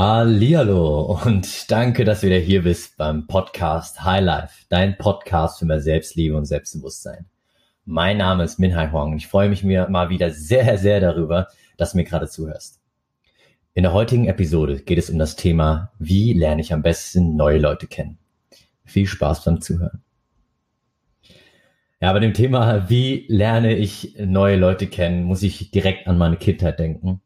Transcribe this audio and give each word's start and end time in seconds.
Hallihallo 0.00 1.18
und 1.24 1.68
danke, 1.72 2.04
dass 2.04 2.20
du 2.20 2.28
wieder 2.28 2.38
hier 2.38 2.62
bist 2.62 2.96
beim 2.98 3.26
Podcast 3.26 4.04
High 4.04 4.22
Life, 4.22 4.64
dein 4.68 4.96
Podcast 4.96 5.58
für 5.58 5.64
mehr 5.64 5.80
Selbstliebe 5.80 6.36
und 6.36 6.44
Selbstbewusstsein. 6.44 7.26
Mein 7.84 8.18
Name 8.18 8.44
ist 8.44 8.60
Minhai 8.60 8.92
Huang 8.92 9.10
und 9.10 9.16
ich 9.16 9.26
freue 9.26 9.48
mich 9.48 9.64
mir 9.64 9.88
mal 9.88 10.08
wieder 10.08 10.30
sehr, 10.30 10.78
sehr 10.78 11.00
darüber, 11.00 11.48
dass 11.78 11.90
du 11.90 11.96
mir 11.96 12.04
gerade 12.04 12.28
zuhörst. 12.28 12.80
In 13.74 13.82
der 13.82 13.92
heutigen 13.92 14.28
Episode 14.28 14.78
geht 14.82 14.98
es 14.98 15.10
um 15.10 15.18
das 15.18 15.34
Thema, 15.34 15.90
wie 15.98 16.32
lerne 16.32 16.60
ich 16.60 16.72
am 16.72 16.82
besten 16.82 17.34
neue 17.34 17.58
Leute 17.58 17.88
kennen. 17.88 18.18
Viel 18.84 19.08
Spaß 19.08 19.42
beim 19.46 19.60
Zuhören. 19.60 20.04
Ja, 22.00 22.12
bei 22.12 22.20
dem 22.20 22.34
Thema, 22.34 22.88
wie 22.88 23.26
lerne 23.26 23.74
ich 23.74 24.14
neue 24.16 24.58
Leute 24.58 24.86
kennen, 24.86 25.24
muss 25.24 25.42
ich 25.42 25.72
direkt 25.72 26.06
an 26.06 26.18
meine 26.18 26.36
Kindheit 26.36 26.78
denken. 26.78 27.20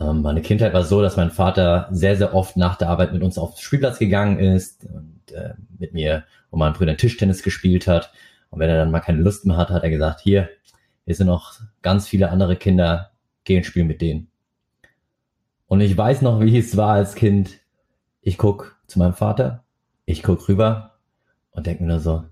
Ähm, 0.00 0.22
meine 0.22 0.42
Kindheit 0.42 0.72
war 0.74 0.84
so, 0.84 1.02
dass 1.02 1.16
mein 1.16 1.30
Vater 1.30 1.88
sehr, 1.90 2.16
sehr 2.16 2.34
oft 2.34 2.56
nach 2.56 2.76
der 2.76 2.88
Arbeit 2.88 3.12
mit 3.12 3.22
uns 3.22 3.38
auf 3.38 3.54
den 3.54 3.62
Spielplatz 3.62 3.98
gegangen 3.98 4.38
ist 4.38 4.84
und 4.84 5.32
äh, 5.32 5.54
mit 5.78 5.92
mir 5.92 6.24
und 6.50 6.60
meinen 6.60 6.74
Brüdern 6.74 6.96
Tischtennis 6.96 7.42
gespielt 7.42 7.86
hat. 7.86 8.12
Und 8.50 8.60
wenn 8.60 8.70
er 8.70 8.78
dann 8.78 8.90
mal 8.90 9.00
keine 9.00 9.20
Lust 9.20 9.44
mehr 9.44 9.56
hat, 9.56 9.70
hat 9.70 9.82
er 9.82 9.90
gesagt, 9.90 10.20
hier, 10.20 10.48
hier 11.04 11.14
sind 11.14 11.26
noch 11.26 11.60
ganz 11.82 12.06
viele 12.06 12.30
andere 12.30 12.56
Kinder, 12.56 13.10
geh 13.44 13.56
und 13.56 13.64
spiel 13.64 13.84
mit 13.84 14.00
denen. 14.00 14.28
Und 15.66 15.80
ich 15.80 15.96
weiß 15.96 16.22
noch, 16.22 16.40
wie 16.40 16.58
es 16.58 16.76
war 16.76 16.94
als 16.94 17.14
Kind. 17.14 17.58
Ich 18.22 18.38
guck 18.38 18.76
zu 18.86 18.98
meinem 18.98 19.14
Vater, 19.14 19.64
ich 20.06 20.22
guck 20.22 20.48
rüber 20.48 20.94
und 21.50 21.66
denke 21.66 21.82
mir 21.82 21.90
nur 21.90 22.00
so, 22.00 22.24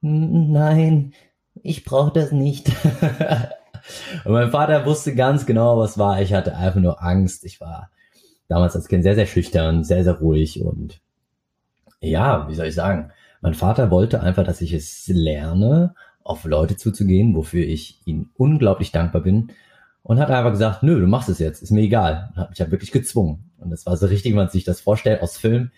nein, 0.00 1.14
ich 1.62 1.84
brauche 1.84 2.12
das 2.12 2.32
nicht. 2.32 2.72
und 4.24 4.32
mein 4.32 4.50
Vater 4.50 4.84
wusste 4.86 5.14
ganz 5.14 5.46
genau, 5.46 5.78
was 5.78 5.98
war. 5.98 6.20
Ich 6.20 6.32
hatte 6.32 6.56
einfach 6.56 6.80
nur 6.80 7.02
Angst. 7.02 7.44
Ich 7.44 7.60
war 7.60 7.90
damals 8.48 8.76
als 8.76 8.88
Kind 8.88 9.02
sehr, 9.02 9.14
sehr 9.14 9.26
schüchtern, 9.26 9.84
sehr, 9.84 10.04
sehr 10.04 10.14
ruhig 10.14 10.62
und 10.62 11.00
ja, 12.00 12.48
wie 12.48 12.54
soll 12.54 12.66
ich 12.66 12.74
sagen? 12.74 13.12
Mein 13.40 13.54
Vater 13.54 13.90
wollte 13.90 14.20
einfach, 14.20 14.44
dass 14.44 14.60
ich 14.60 14.72
es 14.72 15.06
lerne, 15.08 15.94
auf 16.24 16.44
Leute 16.44 16.76
zuzugehen, 16.76 17.34
wofür 17.34 17.64
ich 17.64 18.00
ihm 18.04 18.30
unglaublich 18.34 18.92
dankbar 18.92 19.22
bin. 19.22 19.52
Und 20.04 20.18
hat 20.18 20.30
einfach 20.30 20.50
gesagt, 20.50 20.82
nö, 20.82 21.00
du 21.00 21.06
machst 21.06 21.28
es 21.28 21.38
jetzt, 21.38 21.62
ist 21.62 21.70
mir 21.70 21.82
egal. 21.82 22.30
Und 22.30 22.36
hat 22.36 22.50
mich 22.50 22.58
ja 22.58 22.70
wirklich 22.70 22.90
gezwungen. 22.90 23.50
Und 23.58 23.70
das 23.70 23.86
war 23.86 23.96
so 23.96 24.06
richtig, 24.06 24.32
wie 24.32 24.36
man 24.36 24.48
sich 24.48 24.64
das 24.64 24.80
vorstellt 24.80 25.22
aus 25.22 25.38
Film. 25.38 25.70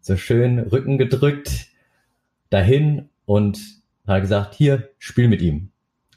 So 0.00 0.16
schön 0.16 0.58
Rücken 0.58 0.98
gedrückt, 0.98 1.68
dahin 2.50 3.08
und 3.24 3.58
hat 4.06 4.20
gesagt, 4.20 4.54
hier, 4.54 4.90
spiel 4.98 5.28
mit 5.28 5.40
ihm. 5.40 5.71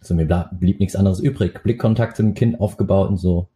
Also 0.06 0.14
mir 0.14 0.50
blieb 0.52 0.80
nichts 0.80 0.96
anderes 0.96 1.20
übrig. 1.20 1.64
Blickkontakt 1.64 2.16
zum 2.16 2.36
Kind 2.36 2.60
aufgebaut 2.62 3.10
und 3.10 3.18
so, 3.18 3.50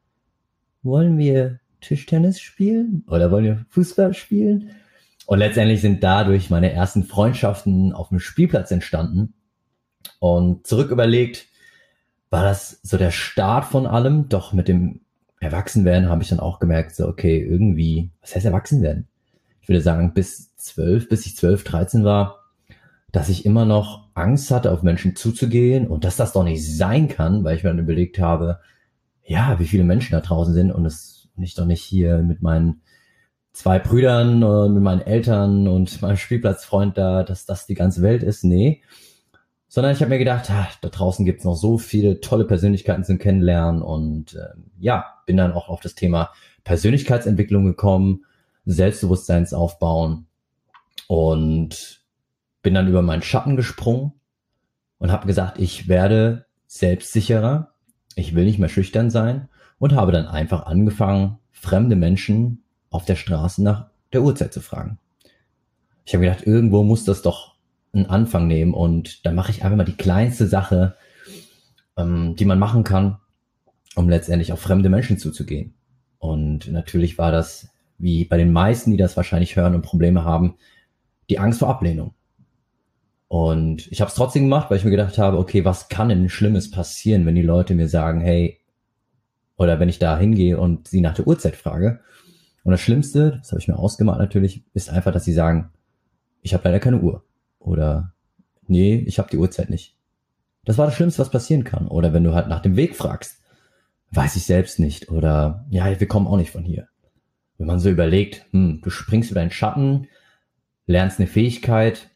wollen 0.82 1.20
wir 1.20 1.60
Tischtennis 1.80 2.40
spielen 2.40 3.04
oder 3.08 3.30
wollen 3.30 3.44
wir 3.44 3.66
Fußball 3.70 4.16
spielen? 4.16 4.72
Und 5.28 5.38
letztendlich 5.38 5.82
sind 5.82 6.04
dadurch 6.04 6.50
meine 6.50 6.74
ersten 6.74 7.04
Freundschaften 7.04 7.94
auf 7.94 8.10
dem 8.10 8.20
Spielplatz 8.20 8.72
entstanden. 8.72 9.36
Und 10.18 10.66
zurück 10.66 10.90
überlegt, 10.90 11.46
war 12.32 12.44
das 12.44 12.80
so 12.82 12.98
der 12.98 13.12
Start 13.12 13.66
von 13.66 13.86
allem. 13.86 14.28
Doch 14.28 14.52
mit 14.52 14.68
dem 14.68 15.02
Erwachsenwerden 15.40 16.10
habe 16.10 16.24
ich 16.24 16.30
dann 16.30 16.40
auch 16.40 16.58
gemerkt, 16.58 16.96
so, 16.96 17.08
okay, 17.08 17.40
irgendwie, 17.44 18.10
was 18.22 18.34
heißt 18.34 18.48
Erwachsenwerden? 18.48 19.08
Ich 19.62 19.70
würde 19.70 19.82
sagen, 19.82 20.16
bis 20.16 20.56
zwölf, 20.56 21.10
bis 21.10 21.28
ich 21.28 21.38
zwölf, 21.38 21.64
dreizehn 21.64 22.04
war, 22.04 22.39
dass 23.12 23.30
ich 23.30 23.46
immer 23.46 23.66
noch 23.66 24.08
Angst 24.14 24.52
hatte, 24.52 24.72
auf 24.72 24.84
Menschen 24.84 25.16
zuzugehen 25.16 25.88
und 25.88 26.04
dass 26.04 26.18
das 26.18 26.34
doch 26.34 26.44
nicht 26.44 26.66
sein 26.66 27.08
kann, 27.08 27.44
weil 27.44 27.56
ich 27.56 27.64
mir 27.64 27.70
dann 27.70 27.80
überlegt 27.80 28.20
habe, 28.20 28.60
ja, 29.24 29.60
wie 29.60 29.66
viele 29.66 29.84
Menschen 29.84 30.14
da 30.14 30.22
draußen 30.22 30.54
sind 30.54 30.72
und 30.72 30.86
es 30.86 31.30
nicht 31.36 31.58
doch 31.58 31.66
nicht 31.66 31.82
hier 31.82 32.20
mit 32.20 32.42
meinen 32.42 32.82
zwei 33.52 33.80
Brüdern 33.80 34.44
und 34.44 34.74
mit 34.74 34.84
meinen 34.84 35.02
Eltern 35.02 35.68
und 35.68 36.02
meinem 36.02 36.18
Spielplatzfreund 36.18 36.98
da, 36.98 37.24
dass 37.24 37.46
das 37.46 37.66
die 37.66 37.76
ganze 37.76 38.02
Welt 38.02 38.24
ist. 38.24 38.44
Nee. 38.44 38.82
Sondern 39.68 39.94
ich 39.94 40.02
habe 40.02 40.10
mir 40.10 40.18
gedacht, 40.18 40.50
ah, 40.50 40.68
da 40.82 40.90
draußen 40.90 41.26
gibt's 41.26 41.44
noch 41.44 41.56
so 41.56 41.78
viele 41.78 42.22
tolle 42.22 42.46
Persönlichkeiten 42.46 43.04
zum 43.04 43.20
Kennenlernen 43.20 43.84
und 43.84 44.34
äh, 44.34 44.56
ja, 44.80 45.06
bin 45.28 45.38
dann 45.38 45.54
auch 45.54 45.70
auf 45.70 45.80
das 45.80 45.94
Thema 45.94 46.32
Persönlichkeitsentwicklung 46.64 47.66
gekommen, 47.66 48.26
Selbstbewusstseinsaufbauen 48.66 50.26
und 51.08 51.99
bin 52.62 52.74
dann 52.74 52.88
über 52.88 53.02
meinen 53.02 53.22
Schatten 53.22 53.56
gesprungen 53.56 54.14
und 54.98 55.12
habe 55.12 55.28
gesagt, 55.28 55.60
ich 55.60 55.88
werde 55.88 56.46
selbstsicherer, 56.68 57.74
ich 58.16 58.36
will 58.36 58.46
nicht 58.46 58.60
mehr 58.60 58.70
schüchtern 58.70 59.10
sein 59.10 59.50
und 59.80 59.96
habe 59.96 60.12
dann 60.12 60.28
einfach 60.28 60.66
angefangen, 60.66 61.40
fremde 61.52 61.96
Menschen 61.96 62.64
auf 62.90 63.06
der 63.06 63.16
Straße 63.16 63.64
nach 63.64 63.88
der 64.14 64.24
Uhrzeit 64.24 64.54
zu 64.54 64.62
fragen. 64.62 65.00
Ich 66.06 66.14
habe 66.14 66.26
gedacht, 66.26 66.46
irgendwo 66.46 66.84
muss 66.84 67.06
das 67.06 67.22
doch 67.22 67.56
einen 67.94 68.08
Anfang 68.08 68.48
nehmen 68.48 68.74
und 68.74 69.26
dann 69.26 69.36
mache 69.36 69.52
ich 69.52 69.64
einfach 69.64 69.78
mal 69.78 69.84
die 69.84 69.98
kleinste 69.98 70.48
Sache, 70.48 70.96
ähm, 71.98 72.36
die 72.36 72.46
man 72.46 72.60
machen 72.60 72.84
kann, 72.84 73.18
um 73.96 74.10
letztendlich 74.10 74.52
auf 74.52 74.60
fremde 74.60 74.90
Menschen 74.90 75.18
zuzugehen. 75.18 75.74
Und 76.18 76.72
natürlich 76.72 77.18
war 77.18 77.32
das, 77.32 77.70
wie 77.98 78.26
bei 78.26 78.38
den 78.38 78.52
meisten, 78.52 78.92
die 78.92 78.98
das 78.98 79.18
wahrscheinlich 79.18 79.56
hören 79.56 79.76
und 79.76 79.82
Probleme 79.82 80.24
haben, 80.24 80.56
die 81.30 81.40
Angst 81.40 81.60
vor 81.60 81.70
Ablehnung. 81.70 82.14
Und 83.30 83.90
ich 83.92 84.02
habe 84.02 84.10
es 84.10 84.16
trotzdem 84.16 84.44
gemacht, 84.44 84.70
weil 84.70 84.78
ich 84.78 84.84
mir 84.84 84.90
gedacht 84.90 85.20
habe, 85.20 85.38
okay, 85.38 85.64
was 85.64 85.88
kann 85.88 86.10
denn 86.10 86.30
Schlimmes 86.30 86.72
passieren, 86.72 87.28
wenn 87.28 87.36
die 87.36 87.44
Leute 87.44 87.76
mir 87.76 87.88
sagen, 87.88 88.22
hey, 88.22 88.60
oder 89.56 89.80
wenn 89.80 89.88
ich 89.88 90.00
da 90.00 90.18
hingehe 90.18 90.60
und 90.60 90.88
sie 90.88 91.00
nach 91.00 91.14
der 91.14 91.28
Uhrzeit 91.28 91.56
frage. 91.56 92.00
Und 92.64 92.72
das 92.72 92.82
Schlimmste, 92.82 93.38
das 93.38 93.52
habe 93.52 93.62
ich 93.62 93.68
mir 93.68 93.78
ausgemacht 93.78 94.18
natürlich, 94.18 94.64
ist 94.74 94.90
einfach, 94.90 95.12
dass 95.12 95.26
sie 95.26 95.34
sagen, 95.34 95.70
ich 96.42 96.56
habe 96.56 96.64
leider 96.64 96.80
keine 96.80 97.02
Uhr. 97.02 97.24
Oder 97.60 98.14
nee, 98.66 98.96
ich 98.96 99.20
habe 99.20 99.30
die 99.30 99.38
Uhrzeit 99.38 99.70
nicht. 99.70 99.96
Das 100.66 100.80
war 100.80 100.88
das 100.88 100.96
Schlimmste, 100.96 101.22
was 101.22 101.30
passieren 101.30 101.64
kann. 101.64 101.88
Oder 101.88 102.14
wenn 102.14 102.24
du 102.24 102.34
halt 102.34 102.48
nach 102.48 102.62
dem 102.62 102.78
Weg 102.78 102.96
fragst, 102.96 103.44
weiß 104.10 104.38
ich 104.38 104.46
selbst 104.46 104.80
nicht. 104.80 105.10
Oder 105.10 105.68
ja, 105.70 106.00
wir 106.00 106.08
kommen 106.08 106.26
auch 106.26 106.38
nicht 106.38 106.52
von 106.52 106.64
hier. 106.64 106.88
Wenn 107.60 107.68
man 107.68 107.80
so 107.80 107.90
überlegt, 107.90 108.48
hm, 108.52 108.82
du 108.82 108.90
springst 108.90 109.30
über 109.30 109.40
deinen 109.40 109.52
Schatten, 109.52 110.08
lernst 110.88 111.20
eine 111.20 111.28
Fähigkeit, 111.28 112.10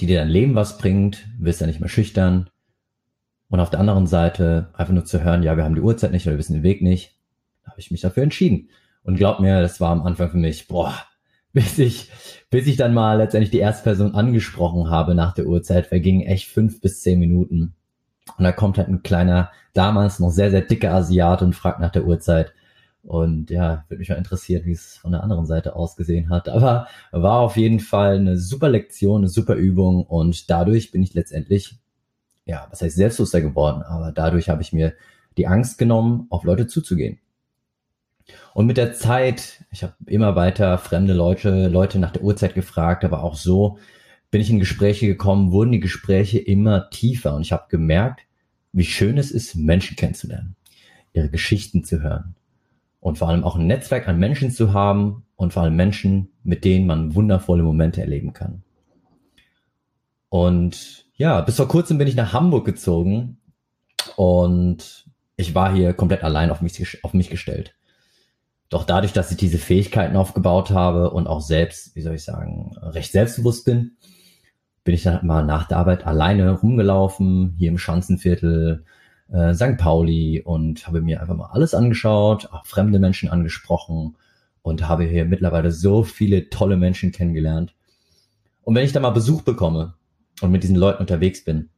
die 0.00 0.06
dir 0.06 0.18
dein 0.18 0.28
Leben 0.28 0.54
was 0.54 0.78
bringt, 0.78 1.26
wirst 1.38 1.60
ja 1.60 1.66
nicht 1.66 1.80
mehr 1.80 1.88
schüchtern. 1.88 2.48
Und 3.48 3.60
auf 3.60 3.70
der 3.70 3.80
anderen 3.80 4.06
Seite 4.06 4.70
einfach 4.74 4.94
nur 4.94 5.04
zu 5.04 5.22
hören, 5.22 5.42
ja, 5.42 5.56
wir 5.56 5.64
haben 5.64 5.74
die 5.74 5.80
Uhrzeit 5.80 6.12
nicht 6.12 6.26
oder 6.26 6.34
wir 6.34 6.38
wissen 6.38 6.54
den 6.54 6.62
Weg 6.62 6.82
nicht, 6.82 7.16
habe 7.64 7.80
ich 7.80 7.90
mich 7.90 8.00
dafür 8.00 8.22
entschieden. 8.22 8.68
Und 9.02 9.16
glaub 9.16 9.40
mir, 9.40 9.60
das 9.60 9.80
war 9.80 9.90
am 9.90 10.02
Anfang 10.02 10.30
für 10.30 10.36
mich, 10.36 10.68
boah, 10.68 10.94
bis 11.52 11.78
ich, 11.78 12.10
bis 12.48 12.66
ich 12.66 12.76
dann 12.76 12.94
mal 12.94 13.18
letztendlich 13.18 13.50
die 13.50 13.58
erste 13.58 13.84
Person 13.84 14.14
angesprochen 14.14 14.88
habe 14.88 15.14
nach 15.14 15.34
der 15.34 15.46
Uhrzeit, 15.46 15.86
vergingen 15.86 16.26
echt 16.26 16.48
fünf 16.48 16.80
bis 16.80 17.02
zehn 17.02 17.18
Minuten. 17.18 17.74
Und 18.38 18.44
da 18.44 18.52
kommt 18.52 18.78
halt 18.78 18.88
ein 18.88 19.02
kleiner, 19.02 19.50
damals 19.74 20.20
noch 20.20 20.30
sehr, 20.30 20.50
sehr 20.50 20.62
dicker 20.62 20.92
Asiat 20.92 21.42
und 21.42 21.54
fragt 21.54 21.80
nach 21.80 21.90
der 21.90 22.04
Uhrzeit. 22.04 22.52
Und 23.02 23.50
ja, 23.50 23.84
würde 23.88 24.00
mich 24.00 24.10
mal 24.10 24.16
interessieren, 24.16 24.64
wie 24.66 24.72
es 24.72 24.96
von 24.98 25.12
der 25.12 25.22
anderen 25.22 25.46
Seite 25.46 25.74
ausgesehen 25.74 26.28
hat. 26.28 26.48
Aber 26.48 26.86
war 27.12 27.40
auf 27.40 27.56
jeden 27.56 27.80
Fall 27.80 28.16
eine 28.16 28.36
super 28.36 28.68
Lektion, 28.68 29.22
eine 29.22 29.28
super 29.28 29.54
Übung 29.54 30.04
und 30.04 30.50
dadurch 30.50 30.90
bin 30.90 31.02
ich 31.02 31.14
letztendlich, 31.14 31.78
ja, 32.44 32.66
was 32.70 32.82
heißt 32.82 32.96
selbstbewusster 32.96 33.40
geworden, 33.40 33.82
aber 33.82 34.12
dadurch 34.12 34.48
habe 34.48 34.62
ich 34.62 34.72
mir 34.72 34.94
die 35.38 35.46
Angst 35.46 35.78
genommen, 35.78 36.26
auf 36.30 36.44
Leute 36.44 36.66
zuzugehen. 36.66 37.18
Und 38.54 38.66
mit 38.66 38.76
der 38.76 38.92
Zeit, 38.92 39.64
ich 39.70 39.82
habe 39.82 39.94
immer 40.06 40.36
weiter 40.36 40.76
fremde 40.78 41.14
Leute, 41.14 41.68
Leute 41.68 41.98
nach 41.98 42.12
der 42.12 42.22
Uhrzeit 42.22 42.54
gefragt, 42.54 43.04
aber 43.04 43.22
auch 43.22 43.34
so 43.34 43.78
bin 44.30 44.40
ich 44.40 44.50
in 44.50 44.58
Gespräche 44.58 45.06
gekommen, 45.06 45.52
wurden 45.52 45.72
die 45.72 45.80
Gespräche 45.80 46.38
immer 46.38 46.90
tiefer 46.90 47.34
und 47.34 47.42
ich 47.42 47.52
habe 47.52 47.64
gemerkt, 47.68 48.22
wie 48.72 48.84
schön 48.84 49.18
es 49.18 49.30
ist, 49.30 49.56
Menschen 49.56 49.96
kennenzulernen, 49.96 50.54
ihre 51.12 51.28
Geschichten 51.28 51.82
zu 51.84 52.00
hören, 52.00 52.36
und 53.00 53.18
vor 53.18 53.28
allem 53.28 53.44
auch 53.44 53.56
ein 53.56 53.66
Netzwerk 53.66 54.06
an 54.08 54.18
Menschen 54.18 54.50
zu 54.50 54.72
haben 54.72 55.24
und 55.36 55.52
vor 55.52 55.62
allem 55.62 55.76
Menschen, 55.76 56.28
mit 56.42 56.64
denen 56.64 56.86
man 56.86 57.14
wundervolle 57.14 57.62
Momente 57.62 58.00
erleben 58.00 58.32
kann. 58.32 58.62
Und 60.28 61.06
ja, 61.14 61.40
bis 61.40 61.56
vor 61.56 61.68
kurzem 61.68 61.98
bin 61.98 62.06
ich 62.06 62.14
nach 62.14 62.32
Hamburg 62.32 62.64
gezogen 62.64 63.38
und 64.16 65.06
ich 65.36 65.54
war 65.54 65.74
hier 65.74 65.94
komplett 65.94 66.22
allein 66.22 66.50
auf 66.50 66.60
mich, 66.60 67.02
auf 67.02 67.14
mich 67.14 67.30
gestellt. 67.30 67.74
Doch 68.68 68.84
dadurch, 68.84 69.12
dass 69.12 69.30
ich 69.30 69.36
diese 69.36 69.58
Fähigkeiten 69.58 70.16
aufgebaut 70.16 70.70
habe 70.70 71.10
und 71.10 71.26
auch 71.26 71.40
selbst, 71.40 71.96
wie 71.96 72.02
soll 72.02 72.14
ich 72.14 72.22
sagen, 72.22 72.76
recht 72.80 73.10
selbstbewusst 73.10 73.64
bin, 73.64 73.96
bin 74.84 74.94
ich 74.94 75.02
dann 75.02 75.26
mal 75.26 75.44
nach 75.44 75.66
der 75.66 75.78
Arbeit 75.78 76.06
alleine 76.06 76.52
rumgelaufen, 76.52 77.54
hier 77.58 77.68
im 77.68 77.78
Schanzenviertel, 77.78 78.84
äh, 79.32 79.54
St. 79.54 79.76
Pauli 79.76 80.42
und 80.42 80.86
habe 80.86 81.00
mir 81.00 81.20
einfach 81.20 81.36
mal 81.36 81.50
alles 81.52 81.74
angeschaut, 81.74 82.48
auch 82.52 82.66
fremde 82.66 82.98
Menschen 82.98 83.28
angesprochen 83.28 84.16
und 84.62 84.88
habe 84.88 85.04
hier 85.04 85.24
mittlerweile 85.24 85.70
so 85.70 86.02
viele 86.02 86.50
tolle 86.50 86.76
Menschen 86.76 87.12
kennengelernt. 87.12 87.74
Und 88.62 88.74
wenn 88.74 88.84
ich 88.84 88.92
da 88.92 89.00
mal 89.00 89.10
Besuch 89.10 89.42
bekomme 89.42 89.94
und 90.40 90.50
mit 90.50 90.62
diesen 90.62 90.76
Leuten 90.76 91.00
unterwegs 91.00 91.44
bin, 91.44 91.70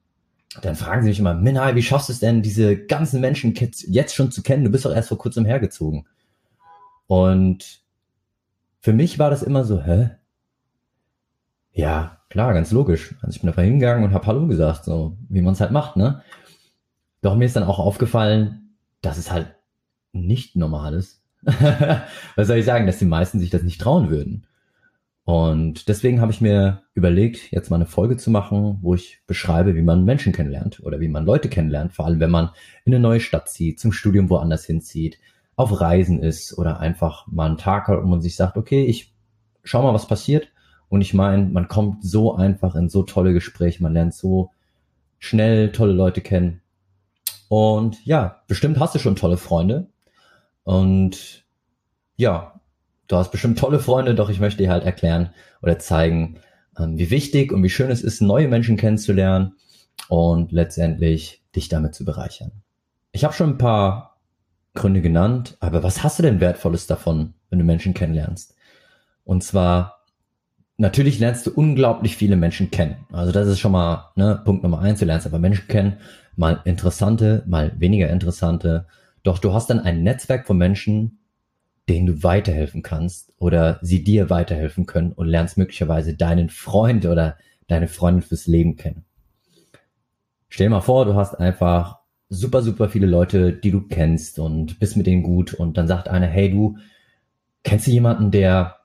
dann 0.60 0.75
fragen 0.75 1.02
sie 1.02 1.08
mich 1.08 1.19
immer, 1.19 1.34
Minai, 1.34 1.75
wie 1.75 1.82
schaffst 1.82 2.08
du 2.08 2.12
es 2.12 2.20
denn, 2.20 2.43
diese 2.43 2.76
ganzen 2.76 3.20
Menschen 3.20 3.54
jetzt 3.87 4.14
schon 4.14 4.31
zu 4.31 4.43
kennen? 4.43 4.64
Du 4.64 4.70
bist 4.70 4.84
doch 4.84 4.94
erst 4.94 5.08
vor 5.08 5.19
kurzem 5.19 5.46
hergezogen. 5.46 6.06
Und 7.06 7.82
für 8.81 8.93
mich 8.93 9.19
war 9.19 9.31
das 9.31 9.43
immer 9.43 9.64
so, 9.64 9.82
hä? 9.82 10.10
Ja, 11.72 12.19
klar, 12.28 12.52
ganz 12.52 12.70
logisch. 12.70 13.14
Also 13.22 13.37
ich 13.37 13.40
bin 13.40 13.49
einfach 13.49 13.62
hingegangen 13.62 14.04
und 14.04 14.12
habe 14.12 14.26
Hallo 14.26 14.46
gesagt, 14.46 14.84
so 14.84 15.16
wie 15.28 15.40
man 15.40 15.54
es 15.54 15.60
halt 15.60 15.70
macht, 15.70 15.96
ne? 15.96 16.22
Doch 17.22 17.36
mir 17.36 17.46
ist 17.46 17.56
dann 17.56 17.64
auch 17.64 17.78
aufgefallen, 17.78 18.76
dass 19.00 19.16
es 19.16 19.30
halt 19.30 19.54
nicht 20.12 20.56
normal 20.56 20.94
ist. 20.94 21.22
Was 22.36 22.46
soll 22.46 22.58
ich 22.58 22.66
sagen, 22.66 22.86
dass 22.86 22.98
die 22.98 23.04
meisten 23.04 23.40
sich 23.40 23.50
das 23.50 23.62
nicht 23.62 23.80
trauen 23.80 24.10
würden. 24.10 24.46
Und 25.24 25.88
deswegen 25.88 26.20
habe 26.20 26.32
ich 26.32 26.40
mir 26.40 26.82
überlegt, 26.94 27.52
jetzt 27.52 27.70
mal 27.70 27.76
eine 27.76 27.86
Folge 27.86 28.16
zu 28.16 28.30
machen, 28.30 28.78
wo 28.82 28.94
ich 28.94 29.20
beschreibe, 29.26 29.76
wie 29.76 29.82
man 29.82 30.04
Menschen 30.04 30.32
kennenlernt 30.32 30.80
oder 30.84 30.98
wie 30.98 31.08
man 31.08 31.24
Leute 31.24 31.48
kennenlernt, 31.48 31.92
vor 31.92 32.06
allem 32.06 32.19
wenn 32.19 32.30
man 32.30 32.50
in 32.84 32.92
eine 32.92 33.00
neue 33.00 33.20
Stadt 33.20 33.48
zieht, 33.48 33.78
zum 33.78 33.92
Studium 33.92 34.30
woanders 34.30 34.64
hinzieht, 34.64 35.18
auf 35.54 35.80
Reisen 35.80 36.20
ist 36.20 36.58
oder 36.58 36.80
einfach 36.80 37.28
mal 37.28 37.46
einen 37.46 37.56
Tag 37.56 37.86
hat 37.86 38.00
und 38.00 38.10
man 38.10 38.20
sich 38.20 38.34
sagt, 38.34 38.56
okay, 38.56 38.84
ich 38.84 39.14
schau 39.62 39.82
mal, 39.82 39.94
was 39.94 40.08
passiert. 40.08 40.48
Und 40.88 41.02
ich 41.02 41.14
meine, 41.14 41.44
man 41.44 41.68
kommt 41.68 42.02
so 42.02 42.34
einfach 42.34 42.75
in 42.75 42.88
so 42.88 43.04
tolle 43.04 43.32
Gespräche, 43.32 43.82
man 43.82 43.94
lernt 43.94 44.14
so 44.14 44.50
schnell 45.20 45.70
tolle 45.70 45.92
Leute 45.92 46.20
kennen. 46.20 46.62
Und 47.52 48.02
ja, 48.06 48.40
bestimmt 48.49 48.81
hast 48.81 48.94
du 48.94 48.99
schon 48.99 49.14
tolle 49.14 49.37
Freunde. 49.37 49.90
Und 50.62 51.44
ja, 52.16 52.58
du 53.08 53.16
hast 53.16 53.31
bestimmt 53.31 53.58
tolle 53.58 53.78
Freunde, 53.78 54.14
doch 54.14 54.31
ich 54.31 54.40
möchte 54.40 54.62
dir 54.62 54.70
halt 54.70 54.84
erklären 54.84 55.34
oder 55.60 55.78
zeigen, 55.78 56.38
ähm, 56.78 56.96
wie 56.96 57.10
wichtig 57.10 57.52
und 57.52 57.62
wie 57.62 57.69
schön 57.69 57.90
es 57.90 58.02
ist, 58.02 58.22
neue 58.22 58.49
Menschen 58.49 58.78
kennenzulernen 58.78 59.56
und 60.08 60.50
letztendlich 60.50 61.44
dich 61.54 61.69
damit 61.69 61.94
zu 61.94 62.06
bereichern. 62.06 62.52
Ich 63.10 63.22
habe 63.22 63.34
schon 63.34 63.50
ein 63.50 63.58
paar 63.58 64.16
Gründe 64.72 65.02
genannt, 65.02 65.58
aber 65.60 65.82
was 65.82 66.02
hast 66.02 66.19
du 66.19 66.22
denn 66.22 66.40
Wertvolles 66.40 66.87
davon, 66.87 67.34
wenn 67.50 67.58
du 67.58 67.66
Menschen 67.66 67.93
kennenlernst? 67.93 68.56
Und 69.25 69.44
zwar, 69.44 70.01
natürlich 70.76 71.19
lernst 71.19 71.46
du 71.46 71.50
unglaublich 71.52 72.16
viele 72.16 72.36
Menschen 72.36 72.70
kennen. 72.70 73.06
Also 73.12 73.32
das 73.32 73.48
ist 73.48 73.60
schon 73.60 73.72
mal 73.72 74.12
ne, 74.16 74.40
Punkt 74.44 74.62
Nummer 74.62 74.80
eins, 74.80 75.00
du 75.00 75.04
lernst 75.04 75.26
aber 75.26 75.38
Menschen 75.38 75.69
kennen, 75.69 75.98
mal 76.36 76.60
interessante, 76.64 77.42
mal 77.46 77.72
weniger 77.78 78.08
interessante. 78.10 78.86
Doch 79.22 79.38
du 79.38 79.52
hast 79.52 79.70
dann 79.70 79.80
ein 79.80 80.02
Netzwerk 80.02 80.46
von 80.46 80.58
Menschen, 80.58 81.19
denen 81.88 82.06
du 82.06 82.22
weiterhelfen 82.22 82.82
kannst 82.82 83.32
oder 83.38 83.78
sie 83.82 84.04
dir 84.04 84.30
weiterhelfen 84.30 84.86
können 84.86 85.12
und 85.12 85.26
lernst 85.26 85.58
möglicherweise 85.58 86.14
deinen 86.14 86.48
Freund 86.48 87.06
oder 87.06 87.36
deine 87.66 87.88
Freundin 87.88 88.22
fürs 88.22 88.46
Leben 88.46 88.76
kennen. 88.76 89.04
Stell 90.48 90.66
dir 90.66 90.70
mal 90.70 90.80
vor, 90.80 91.04
du 91.04 91.14
hast 91.14 91.34
einfach 91.34 92.00
super, 92.28 92.62
super 92.62 92.88
viele 92.88 93.06
Leute, 93.06 93.52
die 93.52 93.70
du 93.70 93.82
kennst 93.82 94.38
und 94.38 94.78
bist 94.78 94.96
mit 94.96 95.06
denen 95.06 95.22
gut 95.22 95.54
und 95.54 95.76
dann 95.76 95.88
sagt 95.88 96.08
einer, 96.08 96.26
hey 96.26 96.50
du, 96.50 96.76
kennst 97.62 97.86
du 97.86 97.90
jemanden, 97.90 98.30
der 98.30 98.81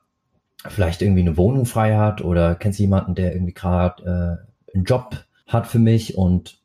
vielleicht 0.66 1.02
irgendwie 1.02 1.20
eine 1.20 1.36
Wohnung 1.36 1.66
frei 1.66 1.96
hat 1.96 2.20
oder 2.20 2.54
kennst 2.54 2.78
du 2.78 2.82
jemanden, 2.82 3.14
der 3.14 3.32
irgendwie 3.32 3.54
gerade 3.54 4.48
äh, 4.72 4.74
einen 4.74 4.84
Job 4.84 5.24
hat 5.46 5.66
für 5.66 5.78
mich 5.78 6.16
und 6.16 6.58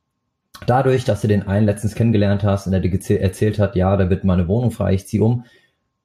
dadurch, 0.65 1.05
dass 1.05 1.21
du 1.21 1.27
den 1.27 1.47
einen 1.47 1.65
letztens 1.65 1.95
kennengelernt 1.95 2.43
hast 2.43 2.67
und 2.67 2.73
er 2.73 2.79
dir 2.79 3.21
erzählt 3.21 3.59
hat, 3.59 3.75
ja, 3.75 3.95
da 3.97 4.09
wird 4.09 4.23
mal 4.23 4.33
eine 4.33 4.47
Wohnung 4.47 4.71
frei, 4.71 4.93
ich 4.93 5.07
ziehe 5.07 5.23
um, 5.23 5.45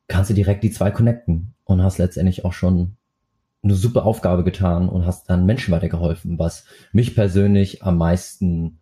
kannst 0.06 0.30
du 0.30 0.34
direkt 0.34 0.62
die 0.64 0.70
zwei 0.70 0.90
connecten 0.90 1.54
und 1.64 1.82
hast 1.82 1.98
letztendlich 1.98 2.44
auch 2.44 2.52
schon 2.52 2.96
eine 3.62 3.74
super 3.74 4.04
Aufgabe 4.04 4.44
getan 4.44 4.88
und 4.88 5.04
hast 5.04 5.28
dann 5.28 5.46
Menschen 5.46 5.72
weitergeholfen, 5.72 6.38
was 6.38 6.64
mich 6.92 7.14
persönlich 7.14 7.82
am 7.82 7.98
meisten 7.98 8.78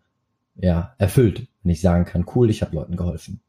ja, 0.55 0.95
erfüllt, 0.97 1.47
wenn 1.63 1.71
ich 1.71 1.81
sagen 1.81 2.05
kann, 2.05 2.25
cool, 2.35 2.49
ich 2.49 2.61
habe 2.61 2.75
Leuten 2.75 2.95
geholfen. 2.95 3.41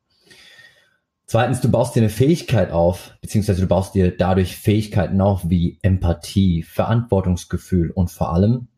Zweitens, 1.30 1.60
du 1.60 1.70
baust 1.70 1.94
dir 1.94 2.00
eine 2.00 2.08
Fähigkeit 2.08 2.70
auf, 2.70 3.12
beziehungsweise 3.20 3.60
du 3.60 3.66
baust 3.66 3.94
dir 3.94 4.16
dadurch 4.16 4.56
Fähigkeiten 4.56 5.20
auf 5.20 5.50
wie 5.50 5.78
Empathie, 5.82 6.62
Verantwortungsgefühl 6.62 7.90
und 7.90 8.10
vor 8.10 8.32
allem 8.32 8.68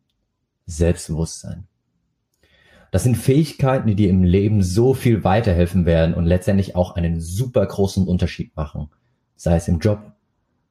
Selbstbewusstsein. 0.65 1.69
Das 2.91 3.03
sind 3.03 3.15
Fähigkeiten, 3.15 3.87
die 3.87 3.95
dir 3.95 4.09
im 4.09 4.25
Leben 4.25 4.63
so 4.63 4.93
viel 4.93 5.23
weiterhelfen 5.23 5.85
werden 5.85 6.13
und 6.13 6.25
letztendlich 6.25 6.75
auch 6.75 6.97
einen 6.97 7.21
super 7.21 7.65
großen 7.65 8.05
Unterschied 8.05 8.53
machen. 8.57 8.89
Sei 9.37 9.55
es 9.55 9.69
im 9.69 9.79
Job 9.79 10.11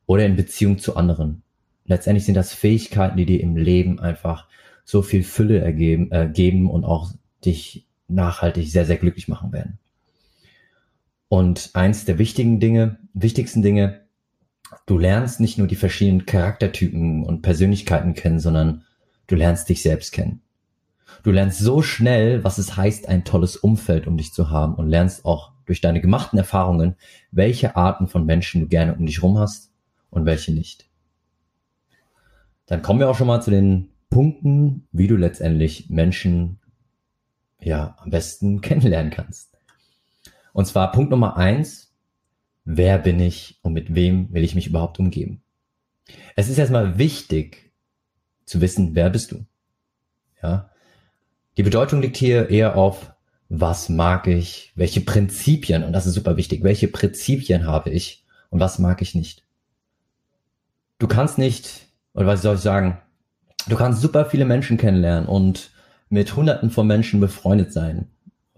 oder 0.05 0.27
in 0.27 0.37
Beziehung 0.37 0.77
zu 0.77 0.97
anderen. 0.97 1.43
Letztendlich 1.87 2.27
sind 2.27 2.35
das 2.35 2.53
Fähigkeiten, 2.53 3.17
die 3.17 3.25
dir 3.25 3.41
im 3.41 3.57
Leben 3.57 4.01
einfach 4.01 4.49
so 4.85 5.01
viel 5.01 5.23
Fülle 5.23 5.61
ergeben, 5.61 6.13
äh, 6.13 6.29
geben 6.31 6.69
und 6.69 6.85
auch 6.85 7.11
dich 7.43 7.87
nachhaltig 8.07 8.71
sehr, 8.71 8.85
sehr 8.85 8.99
glücklich 8.99 9.29
machen 9.29 9.51
werden. 9.51 9.80
Und 11.31 11.71
eins 11.75 12.05
der 12.05 12.19
wichtigen 12.19 12.59
Dinge, 12.59 12.99
wichtigsten 13.15 13.63
Dinge, 13.63 14.01
du 14.87 14.99
lernst 14.99 15.39
nicht 15.39 15.59
nur 15.59 15.69
die 15.69 15.77
verschiedenen 15.77 16.27
Charaktertypen 16.27 17.23
und 17.23 17.43
Persönlichkeiten 17.43 18.15
kennen, 18.15 18.41
sondern 18.41 18.83
du 19.29 19.37
lernst 19.37 19.69
dich 19.69 19.81
selbst 19.81 20.11
kennen. 20.11 20.43
Du 21.23 21.31
lernst 21.31 21.61
so 21.61 21.83
schnell, 21.83 22.43
was 22.43 22.59
es 22.59 22.77
heißt, 22.77 23.09
ein 23.09 23.25
tolles 23.25 23.57
Umfeld 23.57 24.09
um 24.09 24.17
dich 24.17 24.33
zu 24.33 24.51
haben 24.51 24.75
und 24.75 24.89
lernst 24.89 25.25
auch 25.25 25.53
durch 25.67 25.81
deine 25.81 26.01
gemachten 26.01 26.37
Erfahrungen, 26.37 26.97
welche 27.31 27.77
Arten 27.77 28.09
von 28.09 28.27
Menschen 28.27 28.63
du 28.63 28.67
gerne 28.67 28.97
um 28.97 29.07
dich 29.07 29.23
rum 29.23 29.39
hast 29.39 29.71
und 30.11 30.27
welche 30.27 30.53
nicht. 30.53 30.91
Dann 32.67 32.83
kommen 32.83 32.99
wir 32.99 33.09
auch 33.09 33.17
schon 33.17 33.29
mal 33.29 33.41
zu 33.41 33.53
den 33.53 33.91
Punkten, 34.11 34.89
wie 34.91 35.07
du 35.07 35.15
letztendlich 35.15 35.91
Menschen 35.91 36.59
ja 37.61 37.95
am 38.01 38.11
besten 38.11 38.61
kennenlernen 38.63 39.13
kannst. 39.13 39.50
Und 40.53 40.67
zwar 40.67 40.93
Punkt 40.93 41.11
Nummer 41.11 41.37
eins, 41.37 41.93
wer 42.65 42.99
bin 42.99 43.21
ich 43.21 43.59
und 43.63 43.73
mit 43.73 43.95
wem 43.95 44.33
will 44.33 44.45
ich 44.45 44.55
mich 44.55 44.67
überhaupt 44.67 44.99
umgeben? 44.99 45.43
Es 46.37 46.49
ist 46.49 46.59
erstmal 46.59 46.99
wichtig 46.99 47.73
zu 48.45 48.61
wissen, 48.61 48.95
wer 48.95 49.11
bist 49.11 49.33
du? 49.33 49.45
Ja, 50.43 50.71
die 51.57 51.63
Bedeutung 51.63 52.01
liegt 52.01 52.17
hier 52.17 52.49
eher 52.51 52.77
auf, 52.77 53.13
was 53.49 53.89
mag 53.89 54.27
ich, 54.27 54.73
welche 54.77 55.01
Prinzipien, 55.01 55.83
und 55.85 55.93
das 55.93 56.07
ist 56.07 56.15
super 56.15 56.37
wichtig, 56.37 56.63
welche 56.63 56.89
Prinzipien 56.89 57.67
habe 57.67 57.91
ich 57.91 58.25
und 58.49 58.61
was 58.61 58.79
mag 58.79 59.03
ich 59.03 59.15
nicht. 59.15 59.45
Du 60.99 61.09
kannst 61.09 61.37
nicht, 61.37 61.89
oder 62.15 62.29
was 62.29 62.43
soll 62.43 62.55
ich 62.55 62.61
sagen, 62.61 62.99
du 63.69 63.77
kannst 63.77 64.01
super 64.01 64.25
viele 64.27 64.45
Menschen 64.45 64.77
kennenlernen 64.77 65.29
und 65.29 65.71
mit 66.09 66.35
hunderten 66.37 66.71
von 66.71 66.87
Menschen 66.87 67.21
befreundet 67.21 67.73
sein. 67.73 68.09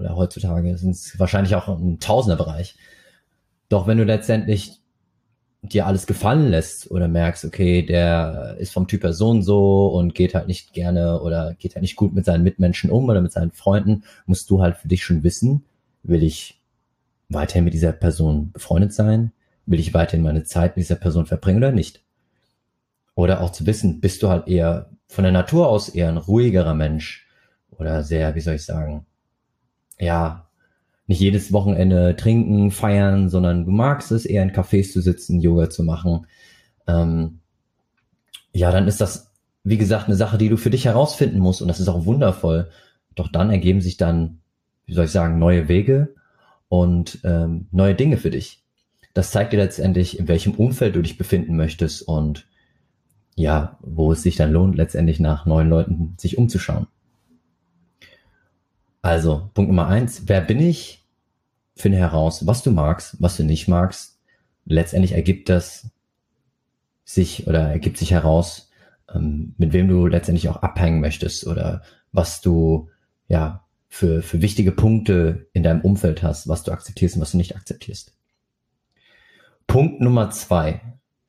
Oder 0.02 0.16
heutzutage 0.16 0.76
sind 0.76 0.90
es 0.90 1.18
wahrscheinlich 1.18 1.54
auch 1.54 1.68
im 1.68 2.00
Tausenderbereich. 2.00 2.74
Doch 3.68 3.86
wenn 3.86 3.98
du 3.98 4.04
letztendlich 4.04 4.80
dir 5.62 5.86
alles 5.86 6.08
gefallen 6.08 6.50
lässt 6.50 6.90
oder 6.90 7.06
merkst, 7.06 7.44
okay, 7.44 7.86
der 7.86 8.56
ist 8.58 8.72
vom 8.72 8.88
Typ 8.88 9.02
Person 9.02 9.42
so 9.42 9.86
und 9.86 10.12
geht 10.12 10.34
halt 10.34 10.48
nicht 10.48 10.72
gerne 10.72 11.20
oder 11.20 11.54
geht 11.54 11.76
halt 11.76 11.82
nicht 11.82 11.94
gut 11.94 12.14
mit 12.14 12.24
seinen 12.24 12.42
Mitmenschen 12.42 12.90
um 12.90 13.08
oder 13.08 13.20
mit 13.20 13.30
seinen 13.30 13.52
Freunden, 13.52 14.02
musst 14.26 14.50
du 14.50 14.60
halt 14.60 14.76
für 14.76 14.88
dich 14.88 15.04
schon 15.04 15.22
wissen, 15.22 15.64
will 16.02 16.24
ich 16.24 16.60
weiterhin 17.28 17.64
mit 17.64 17.74
dieser 17.74 17.92
Person 17.92 18.50
befreundet 18.50 18.92
sein? 18.92 19.30
Will 19.64 19.78
ich 19.78 19.94
weiterhin 19.94 20.24
meine 20.24 20.42
Zeit 20.42 20.76
mit 20.76 20.84
dieser 20.84 20.96
Person 20.96 21.26
verbringen 21.26 21.58
oder 21.58 21.70
nicht? 21.70 22.02
Oder 23.14 23.40
auch 23.40 23.50
zu 23.50 23.64
wissen, 23.64 24.00
bist 24.00 24.24
du 24.24 24.28
halt 24.28 24.48
eher 24.48 24.90
von 25.06 25.22
der 25.22 25.32
Natur 25.32 25.68
aus 25.68 25.88
eher 25.88 26.08
ein 26.08 26.16
ruhigerer 26.16 26.74
Mensch 26.74 27.28
oder 27.70 28.02
sehr, 28.02 28.34
wie 28.34 28.40
soll 28.40 28.54
ich 28.54 28.64
sagen, 28.64 29.06
ja, 29.98 30.46
nicht 31.06 31.20
jedes 31.20 31.52
Wochenende 31.52 32.16
trinken, 32.16 32.70
feiern, 32.70 33.28
sondern 33.28 33.64
du 33.64 33.70
magst 33.70 34.12
es 34.12 34.24
eher 34.24 34.42
in 34.42 34.52
Cafés 34.52 34.92
zu 34.92 35.00
sitzen, 35.00 35.40
Yoga 35.40 35.68
zu 35.68 35.82
machen. 35.82 36.26
Ähm, 36.86 37.40
ja, 38.52 38.70
dann 38.70 38.88
ist 38.88 39.00
das, 39.00 39.32
wie 39.64 39.78
gesagt, 39.78 40.06
eine 40.06 40.16
Sache, 40.16 40.38
die 40.38 40.48
du 40.48 40.56
für 40.56 40.70
dich 40.70 40.84
herausfinden 40.84 41.38
musst 41.38 41.62
und 41.62 41.68
das 41.68 41.80
ist 41.80 41.88
auch 41.88 42.06
wundervoll. 42.06 42.70
Doch 43.14 43.28
dann 43.28 43.50
ergeben 43.50 43.80
sich 43.80 43.96
dann, 43.96 44.40
wie 44.86 44.94
soll 44.94 45.06
ich 45.06 45.10
sagen, 45.10 45.38
neue 45.38 45.68
Wege 45.68 46.14
und 46.68 47.18
ähm, 47.24 47.66
neue 47.70 47.94
Dinge 47.94 48.16
für 48.16 48.30
dich. 48.30 48.62
Das 49.14 49.30
zeigt 49.30 49.52
dir 49.52 49.58
letztendlich, 49.58 50.18
in 50.18 50.28
welchem 50.28 50.54
Umfeld 50.54 50.96
du 50.96 51.02
dich 51.02 51.18
befinden 51.18 51.56
möchtest 51.56 52.02
und 52.02 52.46
ja, 53.34 53.78
wo 53.80 54.12
es 54.12 54.22
sich 54.22 54.36
dann 54.36 54.52
lohnt, 54.52 54.76
letztendlich 54.76 55.20
nach 55.20 55.46
neuen 55.46 55.68
Leuten 55.68 56.14
sich 56.18 56.38
umzuschauen. 56.38 56.86
Also, 59.02 59.50
Punkt 59.54 59.68
Nummer 59.68 59.88
eins, 59.88 60.22
wer 60.26 60.40
bin 60.40 60.60
ich? 60.60 61.04
Finde 61.74 61.98
heraus, 61.98 62.46
was 62.46 62.62
du 62.62 62.70
magst, 62.70 63.16
was 63.20 63.36
du 63.36 63.44
nicht 63.44 63.68
magst. 63.68 64.18
Letztendlich 64.64 65.12
ergibt 65.12 65.48
das 65.48 65.90
sich 67.04 67.46
oder 67.46 67.68
ergibt 67.68 67.98
sich 67.98 68.12
heraus, 68.12 68.70
ähm, 69.12 69.54
mit 69.58 69.72
wem 69.72 69.88
du 69.88 70.06
letztendlich 70.06 70.48
auch 70.48 70.62
abhängen 70.62 71.00
möchtest 71.00 71.46
oder 71.46 71.82
was 72.12 72.40
du 72.40 72.90
ja 73.26 73.64
für, 73.88 74.22
für 74.22 74.40
wichtige 74.40 74.72
Punkte 74.72 75.48
in 75.52 75.62
deinem 75.62 75.80
Umfeld 75.80 76.22
hast, 76.22 76.48
was 76.48 76.62
du 76.62 76.72
akzeptierst 76.72 77.16
und 77.16 77.22
was 77.22 77.32
du 77.32 77.38
nicht 77.38 77.56
akzeptierst. 77.56 78.14
Punkt 79.66 80.00
Nummer 80.00 80.30
zwei, 80.30 80.80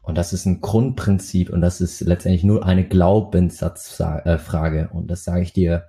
und 0.04 0.18
das 0.18 0.34
ist 0.34 0.46
ein 0.46 0.60
Grundprinzip 0.60 1.50
und 1.50 1.62
das 1.62 1.82
ist 1.82 2.02
letztendlich 2.02 2.44
nur 2.44 2.66
eine 2.66 2.86
Glaubenssatzfrage. 2.86 4.90
Und 4.92 5.08
das 5.08 5.24
sage 5.24 5.42
ich 5.42 5.54
dir 5.54 5.86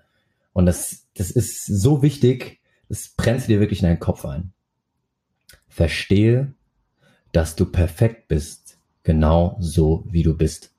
und 0.53 0.67
das, 0.67 1.04
das 1.15 1.31
ist 1.31 1.65
so 1.65 2.03
wichtig, 2.03 2.61
das 2.89 3.09
brennt 3.17 3.49
dir 3.49 3.61
wirklich 3.61 3.81
in 3.81 3.89
deinen 3.89 4.01
Kopf 4.01 4.25
ein. 4.25 4.53
Verstehe, 5.69 6.55
dass 7.33 7.57
du 7.57 7.67
perfekt 7.67 8.29
bist, 8.29 8.79
genau 9.03 9.57
so 9.61 10.05
wie 10.09 10.23
du 10.23 10.37
bist. 10.37 10.73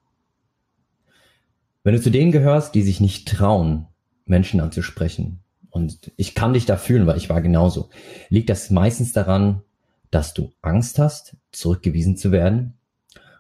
Wenn 1.84 1.94
du 1.94 2.02
zu 2.02 2.10
denen 2.10 2.32
gehörst, 2.32 2.74
die 2.76 2.82
sich 2.82 3.00
nicht 3.00 3.28
trauen, 3.28 3.88
Menschen 4.26 4.60
anzusprechen, 4.60 5.40
und 5.70 6.12
ich 6.16 6.36
kann 6.36 6.54
dich 6.54 6.66
da 6.66 6.78
fühlen, 6.78 7.06
weil 7.06 7.18
ich 7.18 7.30
war 7.30 7.42
genauso, 7.42 7.90
liegt 8.30 8.50
das 8.50 8.70
meistens 8.70 9.12
daran, 9.12 9.62
dass 10.10 10.34
du 10.34 10.54
Angst 10.62 11.00
hast, 11.00 11.36
zurückgewiesen 11.52 12.16
zu 12.16 12.32
werden, 12.32 12.76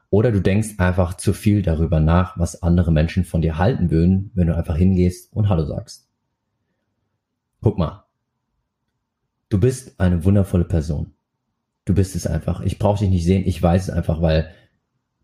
oder 0.09 0.31
du 0.31 0.41
denkst 0.41 0.75
einfach 0.77 1.15
zu 1.15 1.33
viel 1.33 1.61
darüber 1.61 1.99
nach, 1.99 2.37
was 2.37 2.61
andere 2.61 2.91
Menschen 2.91 3.23
von 3.23 3.41
dir 3.41 3.57
halten 3.57 3.89
würden, 3.89 4.31
wenn 4.33 4.47
du 4.47 4.55
einfach 4.55 4.75
hingehst 4.75 5.31
und 5.33 5.47
Hallo 5.47 5.65
sagst. 5.65 6.04
Guck 7.65 7.79
mal. 7.79 8.05
Du 9.49 9.59
bist 9.59 9.99
eine 9.99 10.23
wundervolle 10.23 10.65
Person. 10.65 11.15
Du 11.85 11.95
bist 11.95 12.15
es 12.15 12.27
einfach. 12.27 12.61
Ich 12.61 12.77
brauche 12.77 12.99
dich 12.99 13.09
nicht 13.09 13.25
sehen. 13.25 13.41
Ich 13.43 13.59
weiß 13.59 13.85
es 13.85 13.89
einfach, 13.89 14.21
weil 14.21 14.51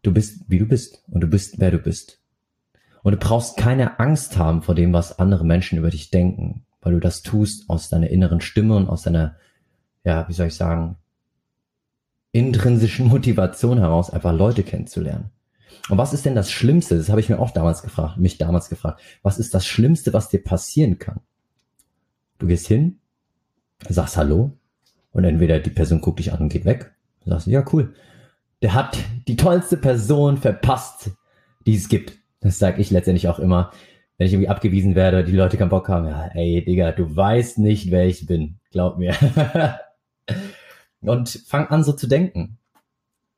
du 0.02 0.12
bist, 0.12 0.46
wie 0.48 0.58
du 0.58 0.66
bist. 0.66 1.04
Und 1.12 1.22
du 1.22 1.28
bist, 1.28 1.60
wer 1.60 1.70
du 1.70 1.78
bist. 1.78 2.20
Und 3.04 3.12
du 3.12 3.20
brauchst 3.20 3.58
keine 3.58 4.00
Angst 4.00 4.38
haben 4.38 4.64
vor 4.64 4.74
dem, 4.74 4.92
was 4.92 5.20
andere 5.20 5.46
Menschen 5.46 5.78
über 5.78 5.92
dich 5.92 6.10
denken, 6.10 6.66
weil 6.82 6.94
du 6.94 7.00
das 7.00 7.22
tust 7.22 7.70
aus 7.70 7.90
deiner 7.90 8.10
inneren 8.10 8.42
Stimme 8.42 8.76
und 8.76 8.90
aus 8.90 9.04
deiner, 9.04 9.36
ja, 10.04 10.28
wie 10.28 10.34
soll 10.34 10.48
ich 10.48 10.56
sagen, 10.56 10.98
intrinsischen 12.32 13.08
Motivation 13.10 13.78
heraus, 13.78 14.10
einfach 14.10 14.34
Leute 14.34 14.64
kennenzulernen. 14.64 15.30
Und 15.90 16.00
was 16.00 16.12
ist 16.12 16.26
denn 16.26 16.34
das 16.34 16.50
Schlimmste? 16.50 16.98
Das 16.98 17.10
habe 17.10 17.20
ich 17.20 17.30
mir 17.30 17.38
auch 17.38 17.52
damals 17.52 17.84
gefragt, 17.84 18.18
mich 18.18 18.40
damals 18.40 18.68
gefragt. 18.68 19.00
Was 19.22 19.38
ist 19.38 19.54
das 19.54 19.64
Schlimmste, 19.68 20.12
was 20.12 20.30
dir 20.30 20.44
passieren 20.44 20.98
kann? 20.98 21.20
Du 22.42 22.48
gehst 22.48 22.66
hin, 22.66 22.98
sagst 23.88 24.18
Hallo 24.18 24.58
und 25.12 25.26
entweder 25.26 25.60
die 25.60 25.70
Person 25.70 26.02
guckt 26.02 26.18
dich 26.18 26.34
an 26.34 26.40
und 26.40 26.50
geht 26.50 26.66
weg. 26.66 26.92
Du 27.24 27.30
sagst, 27.30 27.46
ja 27.46 27.64
cool. 27.72 27.94
Der 28.64 28.74
hat 28.74 28.98
die 29.28 29.36
tollste 29.36 29.78
Person 29.78 30.38
verpasst, 30.38 31.12
die 31.68 31.76
es 31.76 31.88
gibt. 31.88 32.18
Das 32.40 32.58
sage 32.58 32.82
ich 32.82 32.90
letztendlich 32.90 33.28
auch 33.28 33.38
immer, 33.38 33.70
wenn 34.18 34.26
ich 34.26 34.34
irgendwie 34.34 34.50
abgewiesen 34.50 34.96
werde, 34.96 35.24
die 35.24 35.34
Leute 35.34 35.56
keinen 35.56 35.70
Bock 35.70 35.88
haben, 35.88 36.08
ja, 36.08 36.32
ey, 36.34 36.66
Digga, 36.66 36.94
du 36.94 37.16
weißt 37.16 37.60
nicht, 37.60 37.92
wer 37.92 38.08
ich 38.08 38.26
bin. 38.26 38.58
Glaub 38.72 38.98
mir. 38.98 39.14
und 41.02 41.30
fang 41.46 41.68
an 41.68 41.84
so 41.84 41.94
zu 41.94 42.08
denken. 42.08 42.58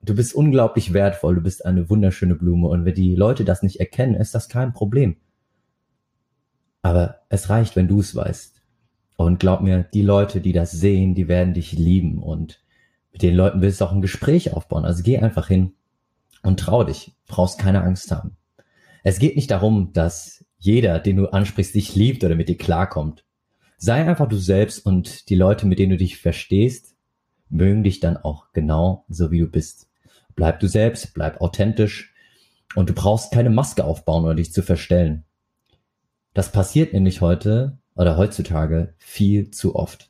Du 0.02 0.16
bist 0.16 0.34
unglaublich 0.34 0.94
wertvoll, 0.94 1.36
du 1.36 1.42
bist 1.42 1.66
eine 1.66 1.90
wunderschöne 1.90 2.36
Blume 2.36 2.70
und 2.70 2.86
wenn 2.86 2.96
die 2.96 3.16
Leute 3.16 3.44
das 3.44 3.64
nicht 3.64 3.82
erkennen, 3.82 4.16
ist 4.16 4.34
das 4.34 4.48
kein 4.48 4.72
Problem. 4.72 5.18
Aber 6.82 7.20
es 7.28 7.50
reicht, 7.50 7.76
wenn 7.76 7.90
du 7.90 8.00
es 8.00 8.16
weißt. 8.16 8.63
Und 9.16 9.40
glaub 9.40 9.62
mir, 9.62 9.84
die 9.84 10.02
Leute, 10.02 10.42
die 10.42 10.54
das 10.54 10.72
sehen, 10.72 11.16
die 11.16 11.28
werden 11.28 11.54
dich 11.54 11.74
lieben 11.74 12.22
und 12.22 12.64
mit 13.12 13.22
den 13.22 13.36
Leuten 13.36 13.62
willst 13.62 13.80
du 13.80 13.86
auch 13.86 13.92
ein 13.92 14.02
Gespräch 14.02 14.54
aufbauen. 14.54 14.86
Also 14.86 15.04
geh 15.04 15.20
einfach 15.20 15.48
hin 15.48 15.74
und 16.42 16.60
trau 16.60 16.84
dich. 16.84 17.14
Brauchst 17.28 17.60
keine 17.60 17.84
Angst 17.84 18.12
haben. 18.12 18.36
Es 19.04 19.20
geht 19.20 19.36
nicht 19.36 19.52
darum, 19.52 19.94
dass 19.94 20.44
jeder, 20.58 21.00
den 21.00 21.18
du 21.18 21.28
ansprichst, 21.28 21.76
dich 21.76 21.96
liebt 21.96 22.24
oder 22.24 22.36
mit 22.36 22.50
dir 22.50 22.58
klarkommt. 22.58 23.24
Sei 23.78 24.04
einfach 24.06 24.28
du 24.28 24.38
selbst 24.38 24.86
und 24.86 25.30
die 25.30 25.36
Leute, 25.36 25.68
mit 25.68 25.78
denen 25.78 25.92
du 25.92 25.98
dich 25.98 26.18
verstehst, 26.18 26.96
mögen 27.50 27.84
dich 27.84 28.00
dann 28.00 28.18
auch 28.18 28.52
genau 28.54 29.06
so, 29.10 29.30
wie 29.30 29.40
du 29.40 29.48
bist. 29.48 29.90
Bleib 30.36 30.60
du 30.60 30.68
selbst, 30.68 31.14
bleib 31.14 31.42
authentisch 31.42 32.14
und 32.76 32.90
du 32.90 32.94
brauchst 32.94 33.32
keine 33.32 33.50
Maske 33.50 33.84
aufbauen 33.84 34.24
oder 34.24 34.36
dich 34.36 34.54
zu 34.54 34.64
verstellen. 34.64 35.26
Das 36.34 36.52
passiert 36.52 36.94
nämlich 36.94 37.22
heute 37.22 37.78
oder 37.96 38.18
heutzutage 38.18 38.94
viel 38.98 39.52
zu 39.52 39.76
oft. 39.76 40.10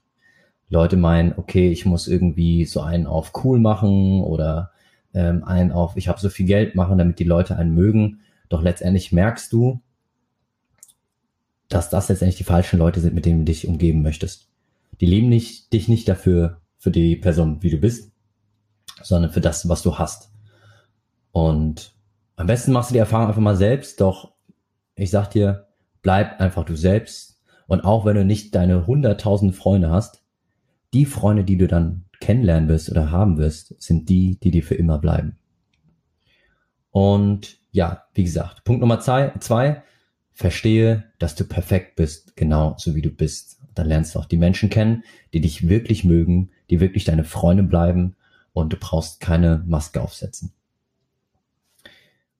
Leute 0.69 0.97
meinen, 0.97 1.33
okay, 1.37 1.69
ich 1.69 1.85
muss 1.85 2.07
irgendwie 2.07 2.65
so 2.65 2.81
einen 2.81 3.05
auf 3.05 3.31
cool 3.43 3.59
machen 3.59 4.21
oder 4.21 4.71
ähm, 5.13 5.43
einen 5.43 5.71
auf, 5.71 5.95
ich 5.97 6.07
habe 6.07 6.19
so 6.19 6.29
viel 6.29 6.45
Geld 6.45 6.75
machen, 6.75 6.97
damit 6.97 7.19
die 7.19 7.25
Leute 7.25 7.55
einen 7.55 7.73
mögen. 7.73 8.21
Doch 8.49 8.61
letztendlich 8.61 9.11
merkst 9.11 9.53
du, 9.53 9.81
dass 11.69 11.89
das 11.89 12.09
letztendlich 12.09 12.37
die 12.37 12.43
falschen 12.43 12.79
Leute 12.79 12.99
sind, 13.01 13.13
mit 13.13 13.25
denen 13.25 13.39
du 13.39 13.45
dich 13.45 13.67
umgeben 13.67 14.01
möchtest. 14.01 14.49
Die 15.01 15.05
lieben 15.05 15.29
nicht, 15.29 15.73
dich 15.73 15.87
nicht 15.87 16.07
dafür, 16.07 16.61
für 16.83 16.91
die 16.91 17.15
Person, 17.15 17.63
wie 17.63 17.69
du 17.69 17.77
bist, 17.77 18.11
sondern 19.01 19.31
für 19.31 19.39
das, 19.39 19.69
was 19.69 19.83
du 19.83 19.97
hast. 19.97 20.31
Und 21.31 21.95
am 22.35 22.47
besten 22.47 22.73
machst 22.73 22.89
du 22.89 22.93
die 22.93 22.99
Erfahrung 22.99 23.27
einfach 23.27 23.41
mal 23.41 23.55
selbst, 23.55 24.01
doch 24.01 24.33
ich 24.95 25.09
sag 25.09 25.31
dir, 25.31 25.67
bleib 26.01 26.41
einfach 26.41 26.65
du 26.65 26.75
selbst. 26.75 27.32
Und 27.73 27.85
auch 27.85 28.05
wenn 28.05 28.15
du 28.15 28.23
nicht 28.23 28.53
deine 28.53 28.85
hunderttausend 28.85 29.55
Freunde 29.55 29.89
hast, 29.89 30.21
die 30.93 31.07
Freunde, 31.07 31.43
die 31.43 31.57
du 31.57 31.67
dann 31.67 32.05
kennenlernen 32.19 32.69
wirst 32.69 32.91
oder 32.91 33.09
haben 33.09 33.39
wirst, 33.39 33.81
sind 33.81 34.09
die, 34.09 34.39
die 34.39 34.51
dir 34.51 34.61
für 34.61 34.75
immer 34.75 34.99
bleiben. 34.99 35.37
Und 36.91 37.57
ja, 37.71 38.03
wie 38.13 38.25
gesagt, 38.25 38.63
Punkt 38.63 38.81
Nummer 38.81 38.99
zwei, 38.99 39.33
zwei 39.39 39.81
verstehe, 40.33 41.05
dass 41.17 41.33
du 41.33 41.45
perfekt 41.45 41.95
bist, 41.95 42.35
genau 42.35 42.75
so 42.77 42.93
wie 42.93 43.01
du 43.01 43.09
bist. 43.09 43.59
Dann 43.73 43.87
lernst 43.87 44.13
du 44.13 44.19
auch 44.19 44.25
die 44.25 44.37
Menschen 44.37 44.69
kennen, 44.69 45.03
die 45.33 45.41
dich 45.41 45.67
wirklich 45.67 46.03
mögen, 46.03 46.51
die 46.69 46.79
wirklich 46.79 47.05
deine 47.05 47.23
Freunde 47.23 47.63
bleiben 47.63 48.15
und 48.53 48.71
du 48.71 48.77
brauchst 48.77 49.19
keine 49.19 49.63
Maske 49.65 49.99
aufsetzen. 49.99 50.53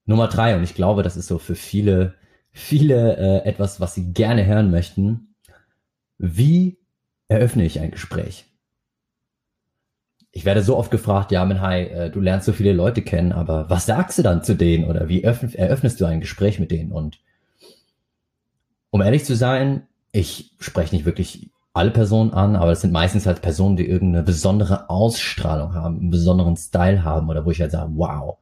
Nummer 0.06 0.28
drei, 0.28 0.56
und 0.56 0.62
ich 0.62 0.76
glaube, 0.76 1.02
das 1.02 1.18
ist 1.18 1.26
so 1.26 1.40
für 1.40 1.56
viele, 1.56 2.14
viele 2.54 3.18
äh, 3.18 3.48
etwas, 3.48 3.80
was 3.82 3.94
sie 3.94 4.14
gerne 4.14 4.46
hören 4.46 4.72
möchten. 4.72 5.36
Wie 6.18 6.78
eröffne 7.28 7.66
ich 7.66 7.80
ein 7.80 7.92
Gespräch? 7.92 8.46
ich 10.36 10.46
werde 10.46 10.64
so 10.64 10.76
oft 10.76 10.90
gefragt, 10.90 11.32
ja, 11.32 11.46
Menhai, 11.46 11.86
äh, 11.86 12.10
du 12.10 12.20
lernst 12.20 12.48
so 12.48 12.54
viele 12.54 12.74
Leute 12.74 13.04
kennen, 13.04 13.32
aber 13.32 13.70
was 13.70 13.86
sagst 13.86 14.18
du 14.18 14.24
dann 14.24 14.44
zu 14.44 14.56
denen 14.56 14.86
oder 14.86 15.08
wie 15.08 15.22
eröffnest 15.22 16.02
du 16.02 16.06
ein 16.06 16.22
Gespräch 16.22 16.60
mit 16.60 16.72
denen? 16.72 16.92
Und 16.92 17.20
um 18.90 19.02
ehrlich 19.02 19.26
zu 19.26 19.36
sein, 19.36 19.84
ich 20.12 20.56
spreche 20.60 20.96
nicht 20.96 21.06
wirklich 21.06 21.52
alle 21.74 21.92
Personen 21.92 22.34
an, 22.34 22.56
aber 22.56 22.72
es 22.72 22.82
sind 22.82 22.92
meistens 22.92 23.28
halt 23.28 23.44
Personen, 23.44 23.78
die 23.78 23.88
irgendeine 23.88 24.24
besondere 24.24 24.90
Ausstrahlung 24.90 25.76
haben, 25.76 26.00
einen 26.00 26.10
besonderen 26.10 26.58
Style 26.58 27.04
haben 27.04 27.30
oder 27.30 27.46
wo 27.46 27.52
ich 27.52 27.62
halt 27.62 27.72
sage, 27.72 27.92
wow, 27.96 28.38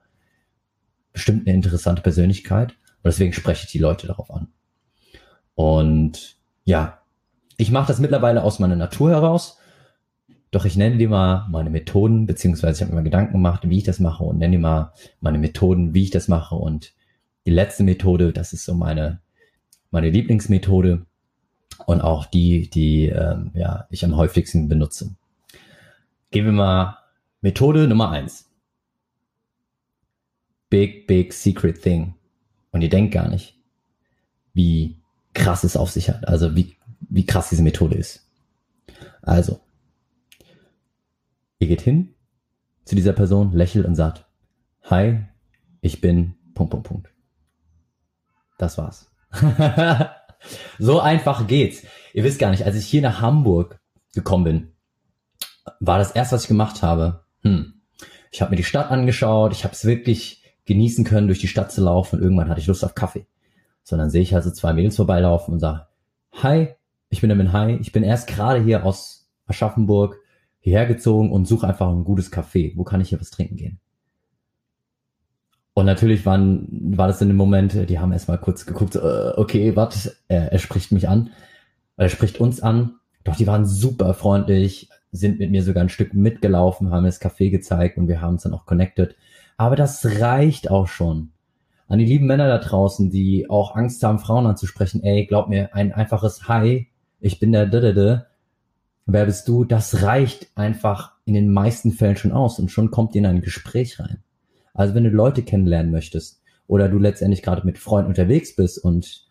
bestimmt 1.12 1.46
eine 1.46 1.56
interessante 1.56 2.02
Persönlichkeit 2.02 2.74
und 3.04 3.06
deswegen 3.06 3.34
spreche 3.34 3.66
ich 3.66 3.72
die 3.72 3.80
Leute 3.80 4.08
darauf 4.08 4.32
an. 4.32 4.48
Und 5.56 6.38
ja, 6.64 7.00
ich 7.58 7.72
mache 7.72 7.88
das 7.88 8.00
mittlerweile 8.00 8.44
aus 8.44 8.60
meiner 8.60 8.76
Natur 8.76 9.12
heraus 9.12 9.58
doch 10.52 10.66
ich 10.66 10.76
nenne 10.76 10.98
dir 10.98 11.08
mal 11.08 11.48
meine 11.50 11.70
Methoden, 11.70 12.26
beziehungsweise 12.26 12.76
ich 12.76 12.82
habe 12.82 12.92
mir 12.92 13.00
mal 13.00 13.06
Gedanken 13.06 13.32
gemacht, 13.32 13.70
wie 13.70 13.78
ich 13.78 13.86
das 13.86 14.00
mache 14.00 14.26
und 14.26 14.38
nenne 14.38 14.58
dir 14.58 14.62
mal 14.62 14.94
meine 15.22 15.38
Methoden, 15.38 15.94
wie 15.94 16.04
ich 16.04 16.12
das 16.12 16.28
mache. 16.28 16.56
Und 16.56 16.94
die 17.46 17.52
letzte 17.52 17.84
Methode, 17.84 18.34
das 18.34 18.52
ist 18.52 18.66
so 18.66 18.76
meine, 18.76 19.22
meine 19.92 20.10
Lieblingsmethode 20.10 21.06
und 21.86 22.02
auch 22.02 22.26
die, 22.26 22.70
die 22.70 23.08
ähm, 23.08 23.52
ja, 23.54 23.88
ich 23.90 24.04
am 24.04 24.18
häufigsten 24.18 24.68
benutze. 24.68 25.16
Gehen 26.32 26.46
wir 26.46 26.52
mal 26.52 26.98
Methode 27.40 27.88
Nummer 27.88 28.12
eins. 28.12 28.50
Big, 30.70 31.08
big 31.08 31.32
secret 31.32 31.82
thing. 31.82 32.16
Und 32.72 32.82
ihr 32.82 32.90
denkt 32.90 33.14
gar 33.14 33.28
nicht, 33.28 33.58
wie 34.54 34.98
krass 35.34 35.64
es 35.64 35.78
auf 35.78 35.92
sich 35.92 36.10
hat. 36.10 36.28
Also 36.28 36.56
wie, 36.56 36.76
wie 37.00 37.26
krass 37.26 37.50
diese 37.50 37.64
Methode 37.64 37.96
ist. 37.96 38.28
Also, 39.22 39.62
Ihr 41.62 41.68
geht 41.68 41.82
hin 41.82 42.16
zu 42.86 42.96
dieser 42.96 43.14
Person, 43.14 43.54
lächelt 43.54 43.86
und 43.86 43.94
sagt, 43.94 44.26
Hi, 44.86 45.20
ich 45.82 46.02
bin 46.02 46.34
Punkt, 46.56 46.72
Punkt, 46.72 46.88
Punkt. 46.88 47.10
Das 48.58 48.80
war's. 48.80 49.12
so 50.80 51.00
einfach 51.00 51.46
geht's. 51.46 51.84
Ihr 52.16 52.24
wisst 52.24 52.40
gar 52.40 52.50
nicht, 52.50 52.66
als 52.66 52.76
ich 52.76 52.88
hier 52.88 53.04
nach 53.04 53.22
Hamburg 53.22 53.80
gekommen 54.16 54.44
bin, 54.44 54.72
war 55.80 56.00
das 56.00 56.12
erste, 56.14 56.36
was 56.36 56.44
ich 56.44 56.48
gemacht 56.48 56.82
habe. 56.82 57.26
Hm. 57.44 57.82
Ich 58.32 58.42
habe 58.42 58.50
mir 58.50 58.58
die 58.58 58.64
Stadt 58.64 58.90
angeschaut, 58.90 59.52
ich 59.52 59.64
habe 59.64 59.76
es 59.76 59.86
wirklich 59.86 60.41
genießen 60.66 61.06
können, 61.06 61.28
durch 61.28 61.40
die 61.40 61.48
Stadt 61.48 61.72
zu 61.72 61.84
laufen 61.84 62.18
und 62.18 62.24
irgendwann 62.24 62.50
hatte 62.50 62.60
ich 62.60 62.68
Lust 62.68 62.84
auf 62.86 62.96
Kaffee. 62.96 63.26
Sondern 63.84 64.10
sehe 64.10 64.22
ich 64.22 64.36
also 64.36 64.52
zwei 64.52 64.74
Mädels 64.74 64.96
vorbeilaufen 64.96 65.54
und 65.54 65.60
sage, 65.60 65.88
Hi, 66.34 66.70
ich 67.10 67.22
bin 67.22 67.30
der 67.30 67.38
Min 67.38 67.52
Hi, 67.54 67.78
ich 67.82 67.92
bin 67.92 68.04
erst 68.04 68.28
gerade 68.28 68.62
hier 68.64 68.86
aus 68.86 69.30
Aschaffenburg, 69.48 70.18
hierher 70.60 70.86
gezogen 70.86 71.32
und 71.32 71.48
suche 71.48 71.68
einfach 71.68 71.90
ein 71.90 72.04
gutes 72.04 72.32
Café. 72.32 72.74
Wo 72.76 72.84
kann 72.84 73.02
ich 73.02 73.10
hier 73.10 73.20
was 73.20 73.32
trinken 73.32 73.58
gehen? 73.58 73.80
Und 75.74 75.86
natürlich 75.86 76.26
waren, 76.26 76.68
war 76.98 77.08
das 77.08 77.22
in 77.22 77.30
dem 77.30 77.38
Moment, 77.38 77.90
die 77.90 78.00
haben 78.00 78.12
erstmal 78.12 78.38
kurz 78.38 78.66
geguckt, 78.66 78.96
äh, 78.96 79.32
okay, 79.36 79.76
warte, 79.76 80.14
er, 80.28 80.52
er 80.52 80.60
spricht 80.60 80.92
mich 80.92 81.08
an, 81.08 81.30
er 81.98 82.10
spricht 82.10 82.40
uns 82.40 82.62
an. 82.62 82.96
Doch 83.24 83.36
die 83.36 83.48
waren 83.48 83.66
super 83.66 84.14
freundlich, 84.14 84.90
sind 85.12 85.40
mit 85.40 85.52
mir 85.52 85.64
sogar 85.64 85.84
ein 85.84 85.90
Stück 85.90 86.14
mitgelaufen, 86.14 86.92
haben 86.92 87.04
mir 87.04 87.10
das 87.10 87.22
Café 87.22 87.52
gezeigt 87.52 87.98
und 87.98 88.08
wir 88.08 88.22
haben 88.22 88.34
uns 88.34 88.44
dann 88.44 88.54
auch 88.54 88.66
connected. 88.66 89.16
Aber 89.62 89.76
das 89.76 90.04
reicht 90.20 90.72
auch 90.72 90.88
schon. 90.88 91.34
An 91.88 92.00
die 92.00 92.06
lieben 92.06 92.26
Männer 92.26 92.48
da 92.48 92.58
draußen, 92.58 93.12
die 93.12 93.48
auch 93.48 93.76
Angst 93.76 94.02
haben, 94.02 94.18
Frauen 94.18 94.48
anzusprechen, 94.48 95.04
ey, 95.04 95.28
glaub 95.28 95.50
mir, 95.50 95.76
ein 95.76 95.92
einfaches 95.92 96.48
Hi, 96.48 96.88
ich 97.20 97.40
bin 97.40 97.52
der 97.52 97.68
Dödede, 97.68 98.26
wer 99.06 99.26
bist 99.28 99.48
du, 99.48 99.64
das 99.64 100.02
reicht 100.02 100.50
einfach 100.56 101.12
in 101.26 101.36
den 101.36 101.54
meisten 101.54 101.92
Fällen 101.92 102.16
schon 102.16 102.32
aus 102.32 102.58
und 102.58 102.72
schon 102.72 102.90
kommt 102.90 103.14
ihr 103.14 103.20
in 103.20 103.28
ein 103.28 103.42
Gespräch 103.42 104.00
rein. 104.00 104.24
Also 104.74 104.96
wenn 104.96 105.04
du 105.04 105.12
Leute 105.12 105.44
kennenlernen 105.44 105.92
möchtest 105.92 106.42
oder 106.66 106.90
du 106.90 106.98
letztendlich 106.98 107.44
gerade 107.44 107.64
mit 107.64 107.78
Freunden 107.78 108.10
unterwegs 108.10 108.56
bist 108.56 108.84
und 108.84 109.28